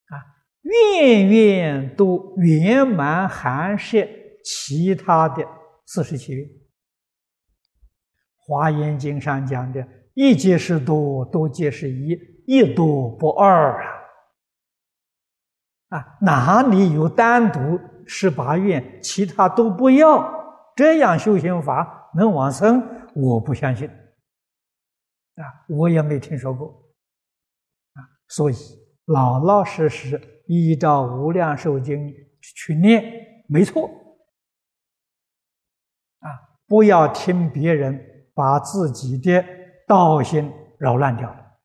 [0.08, 0.24] 啊，
[0.62, 4.08] 愿愿都圆满含摄
[4.44, 5.46] 其他的
[5.86, 6.34] 四十七。
[8.38, 9.86] 华严经上讲的
[10.16, 13.84] “一皆是多，多皆是一，一多不二”
[15.90, 15.98] 啊！
[15.98, 17.80] 啊，哪里有单独？
[18.08, 22.82] 十八愿，其他都不要，这样修行法能往生？
[23.16, 26.68] 我不相信，啊，我也没听说过，
[27.94, 28.56] 啊，所以
[29.06, 32.08] 老老实实依照《无量寿经》
[32.42, 33.04] 去念，
[33.48, 33.88] 没错，
[36.20, 36.28] 啊，
[36.68, 38.00] 不要听别人
[38.34, 39.44] 把自己的
[39.88, 41.58] 道心扰乱掉了，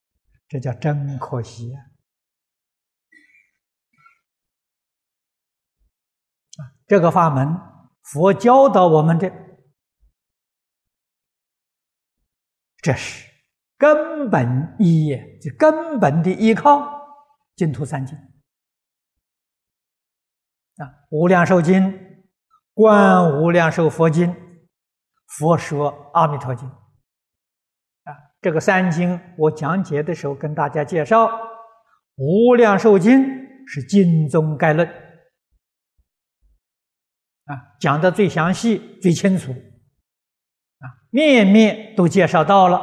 [0.49, 1.90] 这叫真可惜啊。
[6.91, 7.57] 这个法门，
[8.03, 9.33] 佛教导我们的，
[12.79, 13.31] 这是
[13.79, 16.83] 根本意义，就根本的依靠
[17.55, 18.19] 净土三经
[20.79, 21.81] 啊，《无量寿经》
[22.75, 24.27] 《观无量寿佛经》
[25.39, 31.27] 《佛说阿弥陀经》啊，这个三经我讲解的时候跟大家介绍，
[32.17, 33.21] 《无量寿经》
[33.69, 34.93] 是经中概论。
[37.51, 42.77] 啊，讲的最详细、最清楚，啊，面面都介绍到了。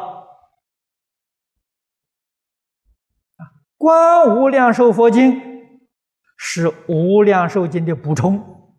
[3.37, 3.43] 啊，
[3.77, 5.31] 《观无量寿佛经》
[6.35, 8.75] 是《无量寿经》的补充，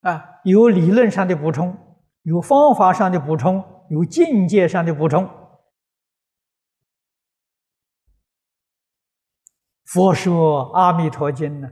[0.00, 1.78] 啊，有理论上的补充，
[2.22, 5.30] 有方法上的补充，有境界上的补充。
[9.84, 11.70] 佛说《阿弥陀经》呢？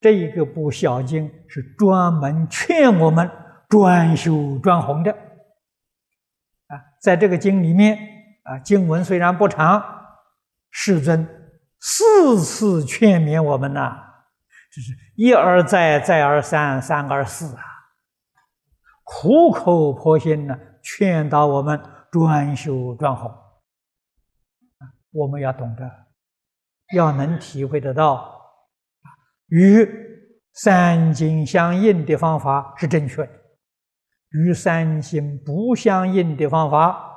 [0.00, 3.30] 这一个部小经是专门劝我们
[3.68, 7.98] 专修专弘的，啊，在这个经里面，
[8.44, 9.82] 啊，经文虽然不长，
[10.70, 11.26] 世尊
[11.80, 13.98] 四次劝勉我们呐，
[14.72, 17.62] 就是一而再，再而三，三而四啊，
[19.02, 21.80] 苦口婆心的劝导我们
[22.10, 23.34] 专修专弘，
[25.10, 25.90] 我们要懂得，
[26.94, 28.37] 要能体会得到，
[29.48, 29.88] 与
[30.52, 33.32] 三经相应的方法是正确的，
[34.30, 37.14] 与三经不相应的方法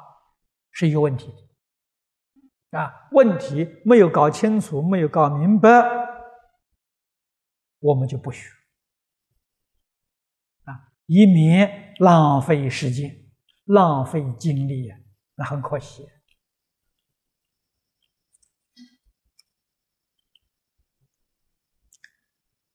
[0.72, 2.78] 是有问题的。
[2.78, 5.70] 啊，问题没有搞清楚，没有搞明白，
[7.80, 8.50] 我们就不学。
[10.64, 13.18] 啊，以免浪费时间。
[13.66, 14.98] 浪费精力呀，
[15.36, 16.06] 那很可惜。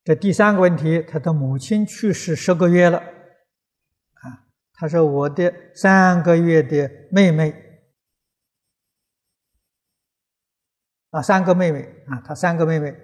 [0.07, 7.53] 这第三个问题，他的母亲去世十个月了，啊，他说我的三个月的妹妹，
[11.11, 12.97] 啊，三个妹妹啊，他三个妹妹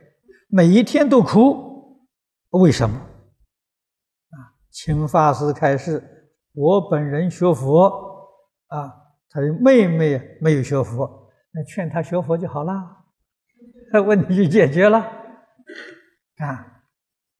[0.47, 2.07] 每一天都哭，
[2.51, 2.97] 为什么？
[2.97, 6.01] 啊，请法师开示。
[6.53, 7.89] 我本人学佛
[8.69, 8.93] 啊，
[9.29, 12.73] 他的妹妹没有学佛，那劝他学佛就好了，
[13.93, 14.99] 那 问题就解决了。
[16.39, 16.72] 啊，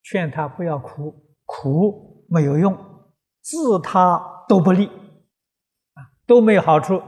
[0.03, 2.77] 劝他不要哭，哭没有用，
[3.41, 7.01] 自他都不利，啊，都没有好处。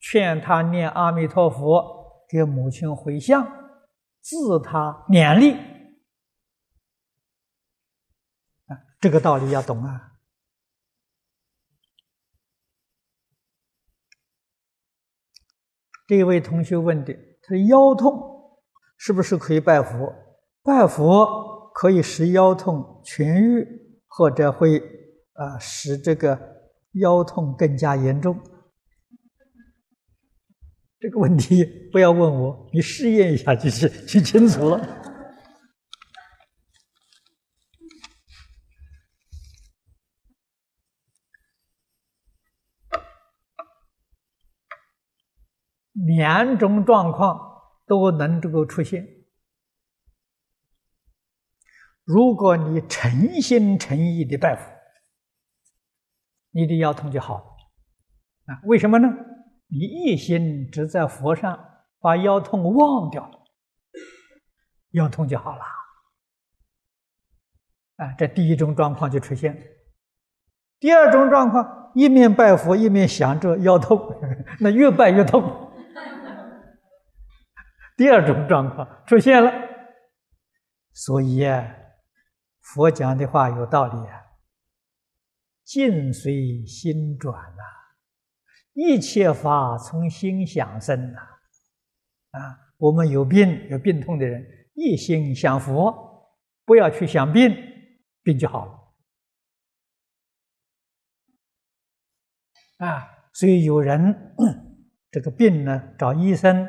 [0.00, 3.46] 劝他念阿弥陀佛，给母亲回向，
[4.20, 5.52] 自他勉励。
[8.66, 10.12] 啊，这个道理要懂啊。
[16.06, 18.58] 这位同学问的，他的腰痛
[18.96, 20.12] 是不是可以拜佛？
[20.62, 23.66] 拜佛可以使腰痛痊愈，
[24.06, 24.78] 或者会
[25.32, 26.38] 啊使这个
[26.92, 28.38] 腰痛更加严重？
[30.98, 34.98] 这个问题不要问我，你试验一下就是就清楚了。
[46.06, 47.38] 两种状况
[47.86, 49.19] 都能够出现。
[52.12, 54.68] 如果你诚心诚意的拜佛，
[56.50, 57.44] 你的腰痛就好了。
[58.46, 59.08] 啊，为什么呢？
[59.68, 61.56] 你一心只在佛上，
[62.00, 63.38] 把腰痛忘掉了，
[64.90, 65.62] 腰痛就好了。
[67.94, 69.56] 啊，这第一种状况就出现。
[70.80, 73.96] 第二种状况，一面拜佛，一面想着腰痛，
[74.58, 75.70] 那越拜越痛。
[77.96, 79.52] 第二种状况出现了，
[80.92, 81.76] 所以啊，
[82.74, 84.22] 佛讲的话有道理啊。
[85.64, 87.62] 境随心转呐，
[88.72, 91.20] 一切法从心想生呐。
[92.32, 94.44] 啊，我们有病有病痛的人，
[94.74, 96.28] 一心想佛，
[96.64, 97.54] 不要去想病，
[98.22, 98.72] 病就好了。
[102.86, 104.34] 啊，所以有人
[105.10, 106.68] 这个病呢，找医生。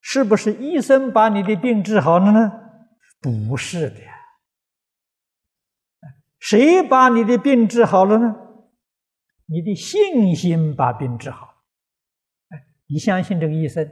[0.00, 2.50] 是不是医生把你的病治好了呢？
[3.20, 4.00] 不是的，
[6.42, 8.34] 谁把你的病治好了呢？
[9.46, 11.54] 你的信心把病治好。
[12.88, 13.88] 你相信这个医生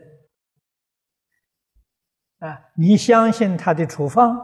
[2.40, 2.58] 啊？
[2.76, 4.36] 你相信他的处方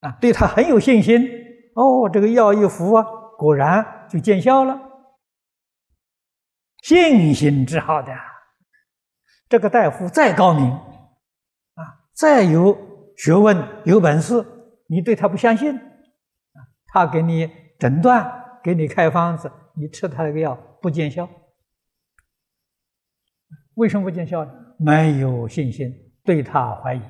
[0.00, 0.12] 啊？
[0.20, 1.26] 对他很有信心
[1.74, 2.10] 哦。
[2.12, 3.02] 这个药一服啊，
[3.38, 4.78] 果然就见效了。
[6.82, 8.12] 信心治好的。
[9.48, 12.76] 这个大夫再高明，啊，再有
[13.16, 13.56] 学问、
[13.86, 14.44] 有本事，
[14.88, 15.80] 你对他不相信，
[16.92, 21.28] 他给你诊断、给你开方子，你吃他那个药不见效，
[23.74, 24.52] 为什么不见效呢？
[24.78, 25.92] 没有信心，
[26.24, 27.00] 对他怀疑，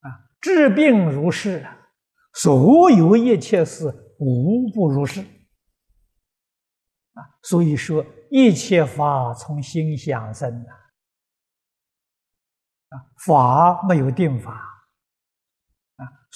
[0.00, 1.66] 啊，治病如是，
[2.32, 3.86] 所有一切事
[4.18, 5.20] 无不如是。
[5.20, 10.64] 啊，所以说一切法从心想生，
[12.88, 12.94] 啊，
[13.24, 14.75] 法没有定法，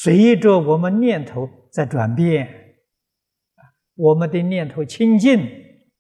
[0.03, 2.78] 随着我们念头在转变，
[3.96, 5.38] 我们的念头清净，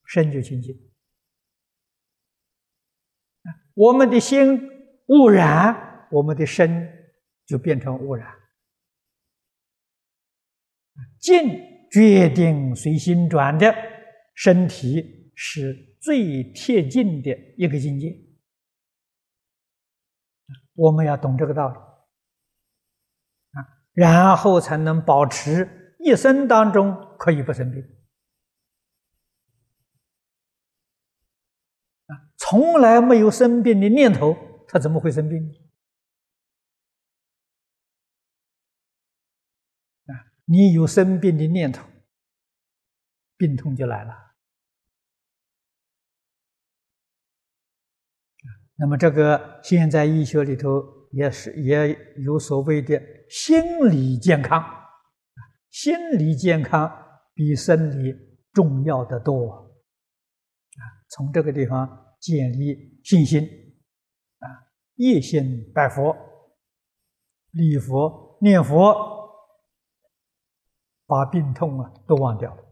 [0.06, 0.74] 身就清净；
[3.74, 4.58] 我们的心
[5.08, 6.90] 污染，我们的身
[7.44, 8.26] 就变成污染。
[11.18, 11.38] 静
[11.90, 13.70] 决定随心转的。
[14.32, 18.18] 身体是最贴近的一个境界，
[20.72, 21.76] 我们要懂这个道理，
[23.92, 27.82] 然后才能保持一生当中可以不生病
[32.06, 34.36] 啊，从来没有生病的念头，
[34.68, 35.38] 他怎么会生病
[40.06, 40.12] 啊？
[40.44, 41.86] 你有生病的念头，
[43.36, 44.30] 病痛就来了。
[48.76, 54.64] 那么这个现在医学里头也是也有所谓的心理健康，
[55.70, 56.90] 心理健康
[57.34, 58.14] 比生理
[58.52, 60.82] 重要的多啊！
[61.08, 63.42] 从这个地方建立信心
[64.38, 64.46] 啊，
[64.94, 66.16] 一心拜佛、
[67.50, 68.94] 礼佛、念佛，
[71.06, 72.69] 把病痛啊都忘掉了。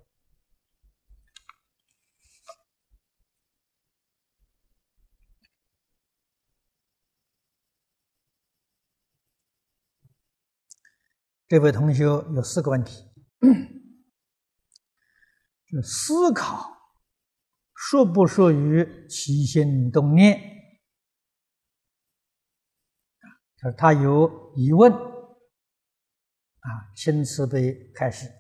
[11.49, 13.11] 这位同学有四个问题：
[15.66, 16.70] 就思考
[17.74, 20.38] 属不属于起心动念？
[23.57, 28.30] 他他有疑问啊，新慈悲开始。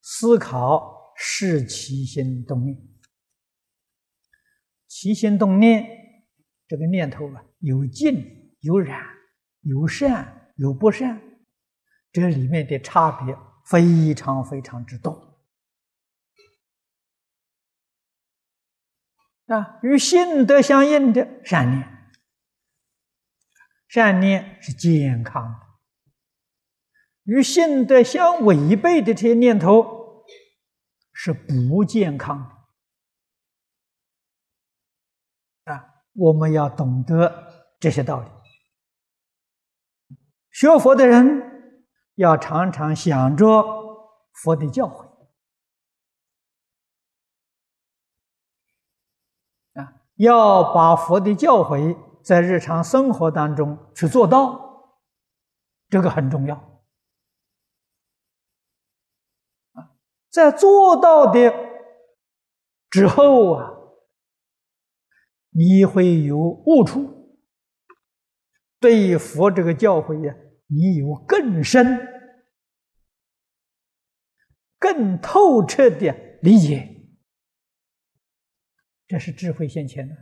[0.00, 2.80] 思考是起心动念，
[4.86, 5.84] 起心动念
[6.68, 9.04] 这个念头啊，有净有染，
[9.62, 10.43] 有善。
[10.54, 11.20] 有不善，
[12.12, 13.36] 这里面的差别
[13.66, 15.40] 非常非常之多
[19.46, 19.80] 啊！
[19.82, 22.12] 与心德相应的善念，
[23.88, 25.58] 善念是健康的；
[27.24, 30.24] 与性德相违背的这些念头
[31.12, 32.48] 是不健康
[35.64, 36.04] 的啊！
[36.14, 38.33] 我们要懂得这些道理。
[40.54, 41.82] 学佛的人
[42.14, 43.64] 要常常想着
[44.32, 45.08] 佛的教诲
[49.74, 54.94] 啊，要把佛的教诲在日常生活当中去做到，
[55.88, 56.54] 这个很重要
[59.72, 59.90] 啊。
[60.30, 61.52] 在做到的
[62.90, 63.72] 之后啊，
[65.50, 67.23] 你会有悟处，
[68.84, 70.34] 对佛这个教诲呀。
[70.66, 71.86] 你有更深、
[74.78, 76.94] 更透彻的理解，
[79.06, 80.14] 这是智慧现前的。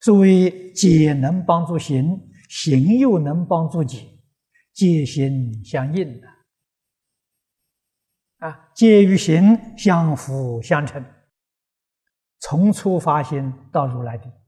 [0.00, 4.18] 所谓解能帮助行，行又能帮助解，
[4.72, 6.28] 解行相应的
[8.38, 11.04] 啊，解与行相辅相成，
[12.40, 14.41] 从初发心到如来的。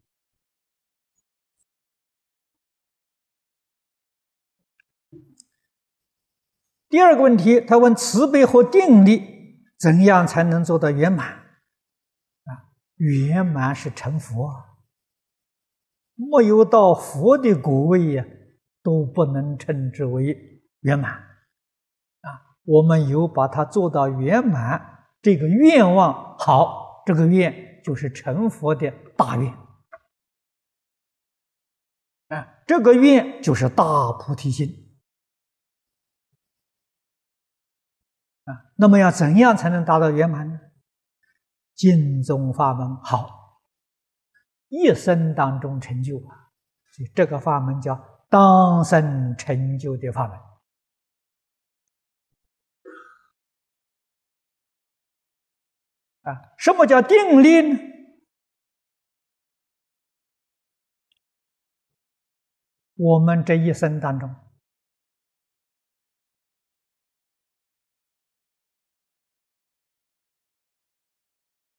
[6.94, 11.26] 第二个问题，他问慈悲和定力怎样才能做到圆满？
[12.44, 14.48] 啊，圆满是成佛，
[16.14, 18.24] 没有到佛的果位呀，
[18.80, 20.38] 都不能称之为
[20.82, 21.14] 圆满。
[21.14, 22.30] 啊，
[22.64, 29.52] 我们有把它做到圆满，这个愿望好，这个愿就是成佛的大愿。
[32.28, 34.83] 啊，这个愿就是大菩提心。
[38.44, 40.60] 啊，那么要怎样才能达到圆满呢？
[41.74, 43.60] 净宗法门好，
[44.68, 46.52] 一生当中成就啊，
[46.92, 47.96] 所以这个法门叫
[48.28, 50.38] 当生成就的法门。
[56.22, 57.78] 啊，什么叫定力呢？
[62.96, 64.32] 我们这一生当中。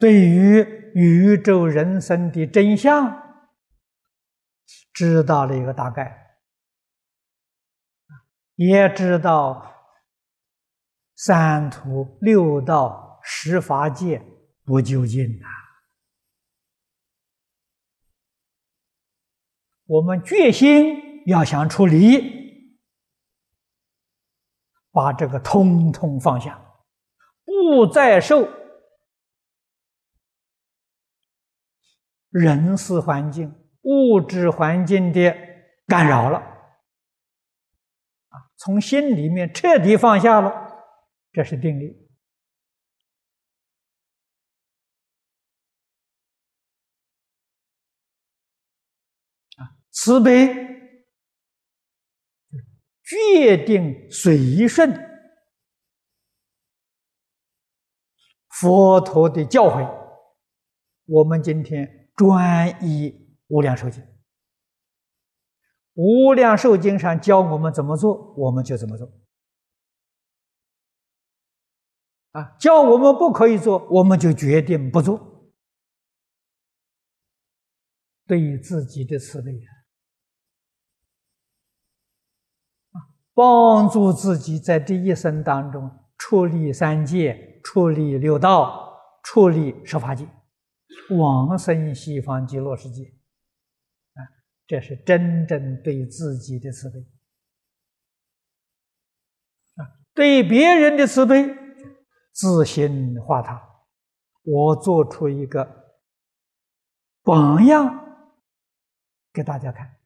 [0.06, 0.60] 对于
[0.94, 3.42] 宇宙人生的真相，
[4.94, 6.38] 知道了一个大概，
[8.54, 9.74] 也知道
[11.16, 14.24] 三途六道十法界
[14.64, 15.48] 不究竟呐。
[19.88, 22.78] 我们决心要想出离，
[24.92, 26.64] 把这个通通放下，
[27.44, 28.48] 不再受。
[32.36, 33.50] 人事环境、
[33.84, 35.34] 物质环境的
[35.88, 36.38] 干扰了，
[38.28, 40.52] 啊，从心里面彻底放下了，
[41.32, 42.10] 这是定力。
[49.56, 50.54] 啊，慈悲，
[53.02, 54.92] 决定随顺
[58.50, 59.90] 佛陀的教诲，
[61.06, 62.02] 我们今天。
[62.16, 63.14] 专一
[63.48, 64.04] 无量寿经，
[65.94, 69.12] 无量寿经上教我们怎么做，我们就怎么做。
[72.32, 75.54] 啊，教我们不可以做，我们就决定不做。
[78.28, 79.70] 对于自己的慈悲啊，
[83.34, 90.28] 帮助自己在这一生当中处理三界、处理六道、处理十法界，
[91.18, 93.04] 往生西方极乐世界。
[94.14, 94.20] 啊，
[94.68, 97.00] 这是真正对自己的慈悲。
[99.76, 101.56] 啊，对别人的慈悲，
[102.32, 103.62] 自心化他，
[104.44, 105.98] 我做出一个
[107.24, 108.04] 榜样。
[109.34, 109.98] 给大家看，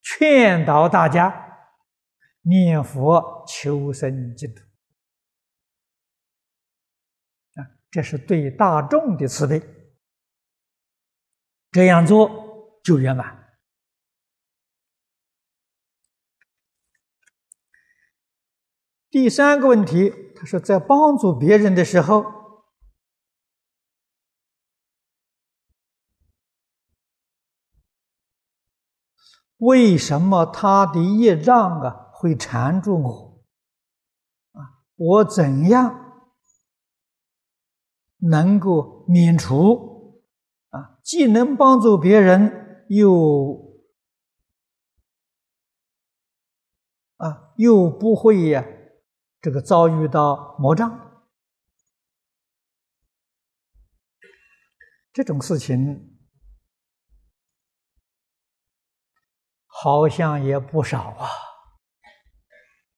[0.00, 1.68] 劝导大家
[2.40, 4.62] 念佛求生净土。
[7.92, 9.62] 这是对大众的慈悲。
[11.70, 13.38] 这样做就圆满。
[19.10, 22.40] 第三个问题，他说，在帮助别人的时候。
[29.58, 33.44] 为什么他的业障啊会缠住我？
[34.58, 36.11] 啊，我怎样
[38.22, 40.22] 能够免除？
[40.70, 43.82] 啊，既能帮助别人，又
[47.16, 48.64] 啊又不会呀，
[49.40, 51.22] 这个遭遇到魔障，
[55.12, 56.08] 这种事情。
[59.66, 61.26] 好像也不少啊，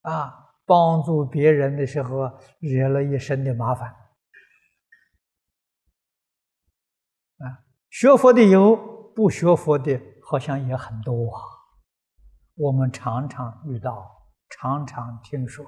[0.01, 3.91] 啊，帮助别人的时候惹了一身的麻烦，
[7.97, 8.75] 学佛的有，
[9.15, 11.41] 不学佛的好像也很多啊，
[12.55, 15.65] 我们常常遇到，常常听说，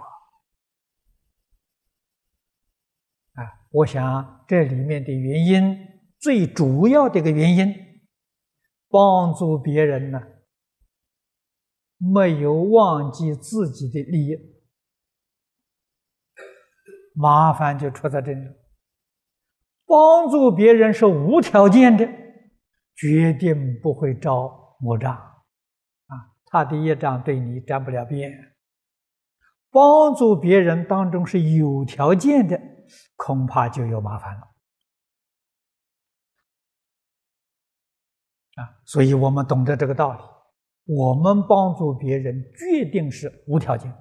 [3.32, 5.78] 啊，我想这里面的原因，
[6.20, 7.74] 最主要的一个原因，
[8.90, 10.22] 帮助别人呢。
[11.96, 14.36] 没有忘记自己的利益，
[17.14, 18.67] 麻烦就出在这里。
[19.88, 22.06] 帮助别人是无条件的，
[22.96, 26.36] 决定不会招魔障啊！
[26.46, 28.32] 他的业障对你沾不了边。
[29.72, 32.60] 帮助别人当中是有条件的，
[33.16, 34.42] 恐怕就有麻烦了
[38.56, 38.80] 啊！
[38.86, 40.20] 所以我们懂得这个道理。
[40.94, 43.94] 我们帮助别人，决定是无条件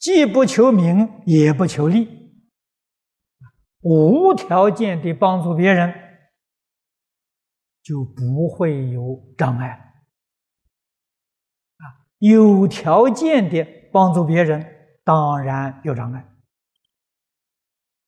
[0.00, 2.08] 既不求名，也不求利，
[3.82, 5.92] 无条件的帮助别人，
[7.82, 9.78] 就不会有障碍啊。
[12.18, 14.64] 有条件的帮助别人，
[15.04, 16.26] 当然有障碍。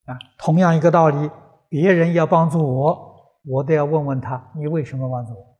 [0.06, 1.30] 啊，同样一个道理，
[1.68, 5.58] 别人要帮助我，我都要问问他：你为什么帮助我？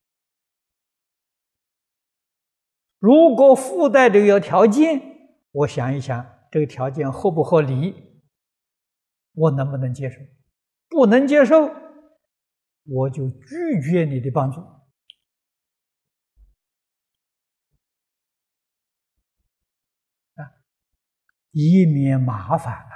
[2.99, 5.12] 如果附带着有条件，
[5.53, 8.23] 我想一想，这个条件合不合理？
[9.35, 10.19] 我能不能接受？
[10.89, 11.71] 不能接受，
[12.85, 14.61] 我就拒绝你的帮助，
[20.35, 20.53] 啊，
[21.53, 22.91] 以免麻烦了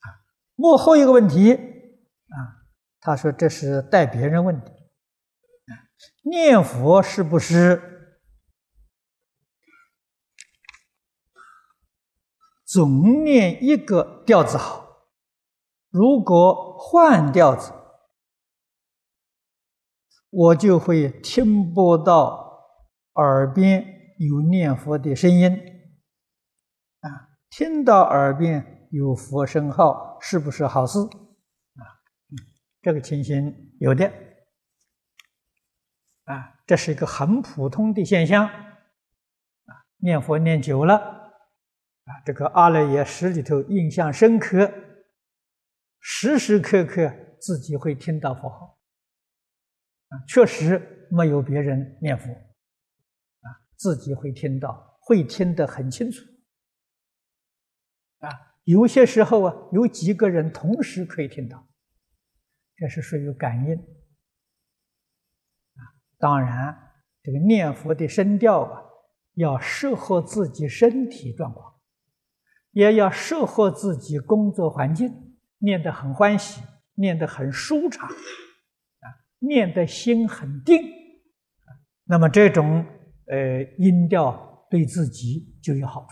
[0.00, 0.26] 啊。
[0.56, 2.66] 幕后一个问题啊，
[3.00, 4.72] 他说这是带别人问的，
[6.24, 7.95] 念佛是不是
[12.66, 15.06] 总念一个调子好？
[15.88, 17.72] 如果换调子，
[20.28, 22.60] 我就会听不到
[23.14, 23.86] 耳边
[24.18, 25.50] 有念佛的声音
[27.00, 28.74] 啊，听到耳边。
[28.92, 31.82] 有佛声号是不是好事啊？
[32.80, 34.06] 这个情形有的
[36.24, 38.52] 啊，这是一个很普通的现象啊。
[39.96, 41.25] 念佛念久了
[42.06, 44.72] 啊，这个阿赖耶识里头印象深刻，
[46.00, 48.78] 时时刻刻自己会听到佛号
[50.08, 53.46] 啊，确实没有别人念佛啊，
[53.76, 56.22] 自己会听到，会听得很清楚
[58.18, 58.30] 啊。
[58.62, 61.68] 有些时候啊，有几个人同时可以听到，
[62.76, 63.74] 这是属于感应
[65.74, 65.82] 啊。
[66.18, 66.76] 当然，
[67.22, 68.82] 这个念佛的声调啊，
[69.34, 71.75] 要适合自己身体状况，
[72.76, 75.10] 也要适合自己工作环境，
[75.60, 76.62] 念得很欢喜，
[76.96, 79.06] 念得很舒畅啊，
[79.38, 81.72] 念得心很定啊。
[82.04, 82.84] 那么这种
[83.28, 86.08] 呃音调对自己就有好处。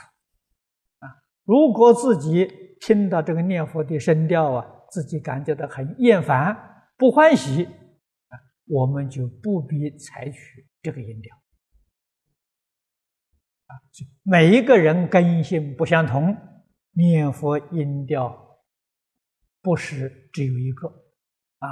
[1.01, 1.13] 啊，
[1.45, 2.49] 如果自己
[2.81, 6.57] 听到这个念佛的声调啊，自己感觉到很厌烦、
[6.97, 11.37] 不欢喜，啊，我们就不必采取这个音调。
[14.23, 16.35] 每一个人根性不相同，
[16.95, 18.61] 念佛音调
[19.61, 20.89] 不是只有一个，
[21.59, 21.69] 啊，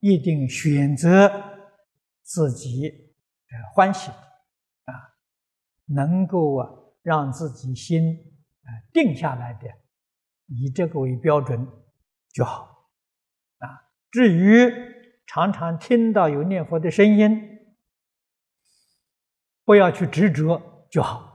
[0.00, 1.28] 一定选择
[2.22, 4.94] 自己呃欢喜，啊，
[5.86, 6.68] 能够啊
[7.02, 8.16] 让自己心
[8.62, 9.68] 啊定下来的，
[10.46, 11.66] 以这个为标准
[12.32, 12.88] 就好，
[13.58, 14.72] 啊，至于
[15.26, 17.58] 常常听到有念佛的声音，
[19.64, 20.70] 不要去执着。
[20.92, 21.31] 就好，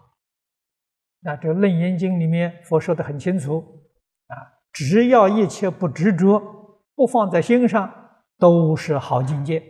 [1.28, 3.60] 那这个《楞严经》里面佛说的很清楚
[4.28, 4.40] 啊，
[4.72, 6.40] 只要一切不执着，
[6.96, 7.94] 不放在心上，
[8.38, 9.62] 都是好境界。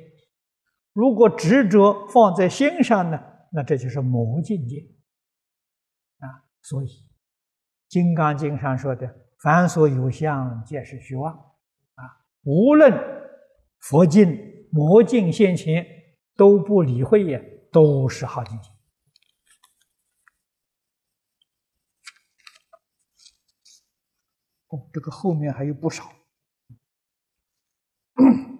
[0.94, 3.20] 如果执着放在心上呢，
[3.52, 4.78] 那这就是魔境界
[6.20, 6.46] 啊。
[6.62, 6.86] 所以，
[7.88, 11.34] 《金刚经》上说的“凡所有相，皆是虚妄”，
[11.98, 12.04] 啊，
[12.44, 12.94] 无论
[13.80, 14.38] 佛境、
[14.72, 15.84] 魔境现前，
[16.36, 18.70] 都不理会也，都是好境界。
[24.70, 26.12] 哦，这个后面还有不少。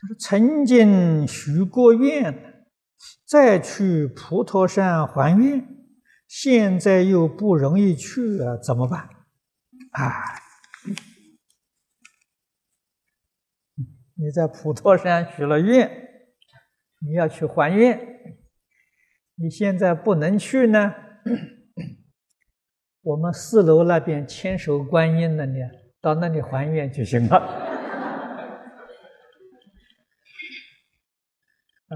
[0.00, 2.66] 他说：“曾经许过愿，
[3.24, 5.66] 再去普陀山还愿，
[6.28, 9.08] 现在又不容易去了，怎么办？”
[9.92, 10.47] 啊。
[14.20, 15.88] 你在普陀山许了愿，
[17.06, 18.00] 你要去还愿，
[19.36, 20.92] 你现在不能去呢。
[23.00, 25.60] 我们四楼那边千手观音那里，
[26.00, 27.38] 到那里还愿就行了。
[31.86, 31.94] 啊，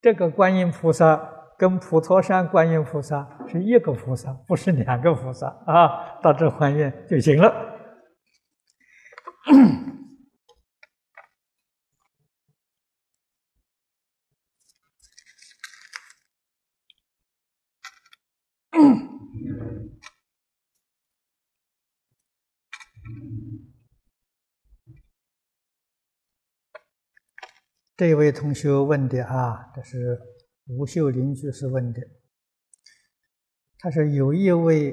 [0.00, 7.52] 这个观音菩萨跟普陀山观音菩萨是一个菩萨，不是两个菩萨啊，到这还愿就行了。
[27.96, 30.20] 这位同学问的啊，这是
[30.66, 32.02] 吴秀林居士问的。
[33.78, 34.92] 他说有一位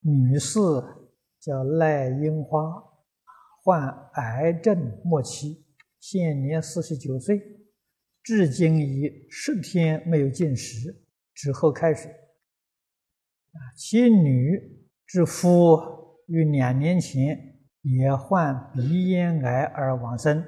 [0.00, 0.58] 女士
[1.38, 2.82] 叫赖樱花，
[3.62, 5.66] 患癌症末期，
[6.00, 7.42] 现年四十九岁，
[8.22, 11.04] 至今已十天没有进食，
[11.34, 12.10] 只喝开水。
[12.10, 15.78] 啊，其女之夫
[16.26, 20.42] 于两年前也患鼻咽癌而往生。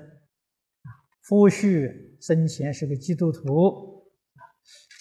[1.31, 4.05] 夫婿生前是个基督徒，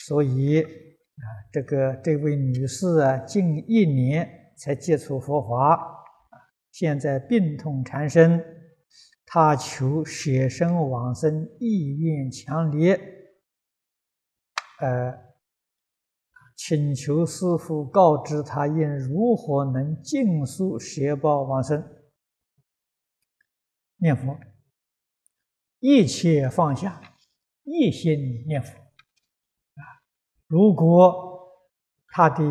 [0.06, 6.06] 所以啊，这个这位女士啊，近一年才接触佛法，
[6.72, 8.46] 现在病痛缠身，
[9.26, 12.94] 她求舍身往生意愿强烈，
[14.82, 15.12] 呃，
[16.56, 21.84] 请求师父告知她应如何能尽速舍报往生，
[23.98, 24.38] 念佛。
[25.80, 27.02] 一切放下，
[27.64, 30.04] 一心念佛啊！
[30.48, 31.50] 如果
[32.08, 32.44] 他的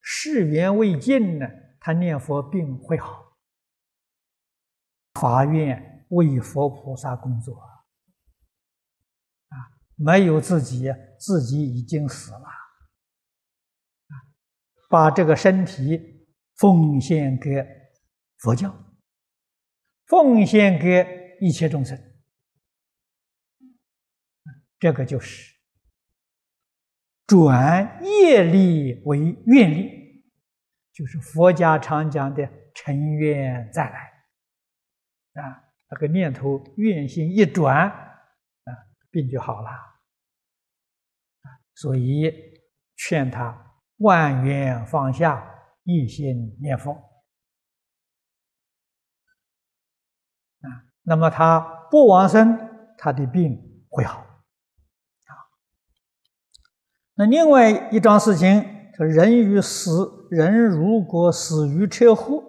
[0.00, 1.46] 誓缘未尽呢，
[1.78, 3.22] 他念佛并会好。
[5.20, 7.54] 法愿为佛菩萨工作
[9.48, 9.56] 啊，
[9.94, 12.48] 没有自己，自己已经死了！
[14.90, 17.64] 把这个身体奉献给
[18.38, 18.74] 佛教，
[20.06, 21.96] 奉献给一切众生。
[24.84, 25.50] 这个就是
[27.26, 30.22] 转业力为愿力，
[30.92, 33.98] 就是佛家常讲的成愿再来
[35.42, 38.70] 啊，那个念头愿心一转啊，
[39.10, 39.70] 病就好了
[41.74, 42.30] 所以
[42.94, 45.50] 劝他万缘放下，
[45.84, 46.92] 一心念佛
[50.60, 50.68] 啊。
[51.00, 51.58] 那么他
[51.90, 54.23] 不往生，他的病会好。
[57.16, 58.64] 那另外一桩事情，
[58.96, 62.42] 说人于死，人如果死于车祸，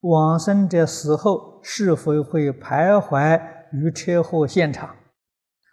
[0.00, 3.40] 往生者死后是否会徘徊
[3.72, 4.96] 于车祸现场，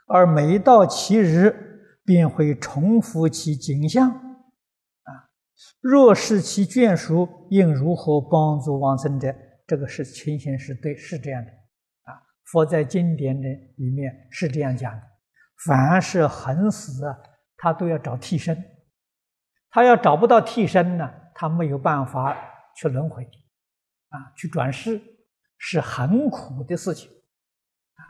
[0.08, 1.56] 而每到其日
[2.04, 4.10] 便会重复其景象？
[4.10, 5.32] 啊，
[5.80, 9.34] 若是其眷属，应如何帮助往生者？
[9.66, 12.20] 这个是情形是对，是这样的啊。
[12.52, 15.02] 佛在经典的里面是这样讲的：
[15.66, 17.18] 凡是横死啊，
[17.58, 18.64] 他都要找替身，
[19.70, 22.36] 他要找不到替身呢，他没有办法
[22.76, 23.24] 去轮回
[24.10, 25.02] 啊，去转世，
[25.58, 27.10] 是很苦的事情
[27.96, 28.02] 啊。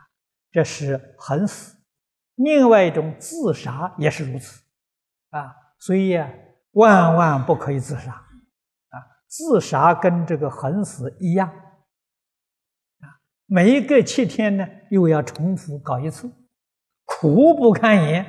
[0.51, 1.77] 这是横死，
[2.35, 4.61] 另外一种自杀也是如此
[5.29, 5.55] 啊。
[5.79, 6.29] 所以啊，
[6.71, 8.11] 万万不可以自杀。
[8.11, 8.25] 啊
[9.27, 16.31] 自杀跟这个横死一样，啊，每一个七天呢，又要重复搞一次，
[17.03, 18.25] 苦不堪言。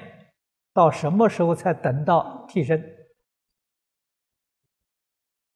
[0.76, 2.78] 到什么时候才等到替身？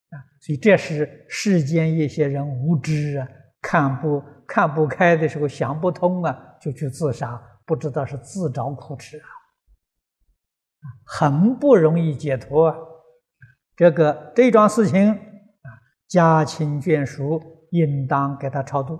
[0.08, 3.28] 啊，所以这是世间一些人无知啊，
[3.60, 9.28] 看不看不开的时候，想不通啊，就去自杀，不知道是自找苦吃啊，
[11.04, 12.76] 很不容易解脱啊。
[13.76, 15.70] 这个这桩事情啊。
[16.08, 18.96] 家亲眷属应当给他超度，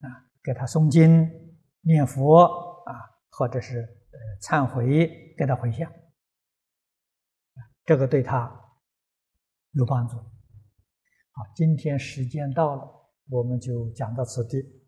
[0.00, 1.30] 啊，给他诵经、
[1.82, 2.42] 念佛
[2.86, 2.90] 啊，
[3.30, 3.88] 或者是
[4.42, 5.90] 忏悔，给他回向，
[7.84, 8.52] 这个对他
[9.72, 10.16] 有帮助。
[10.16, 12.82] 好，今天时间到了，
[13.30, 14.81] 我们就讲到此地。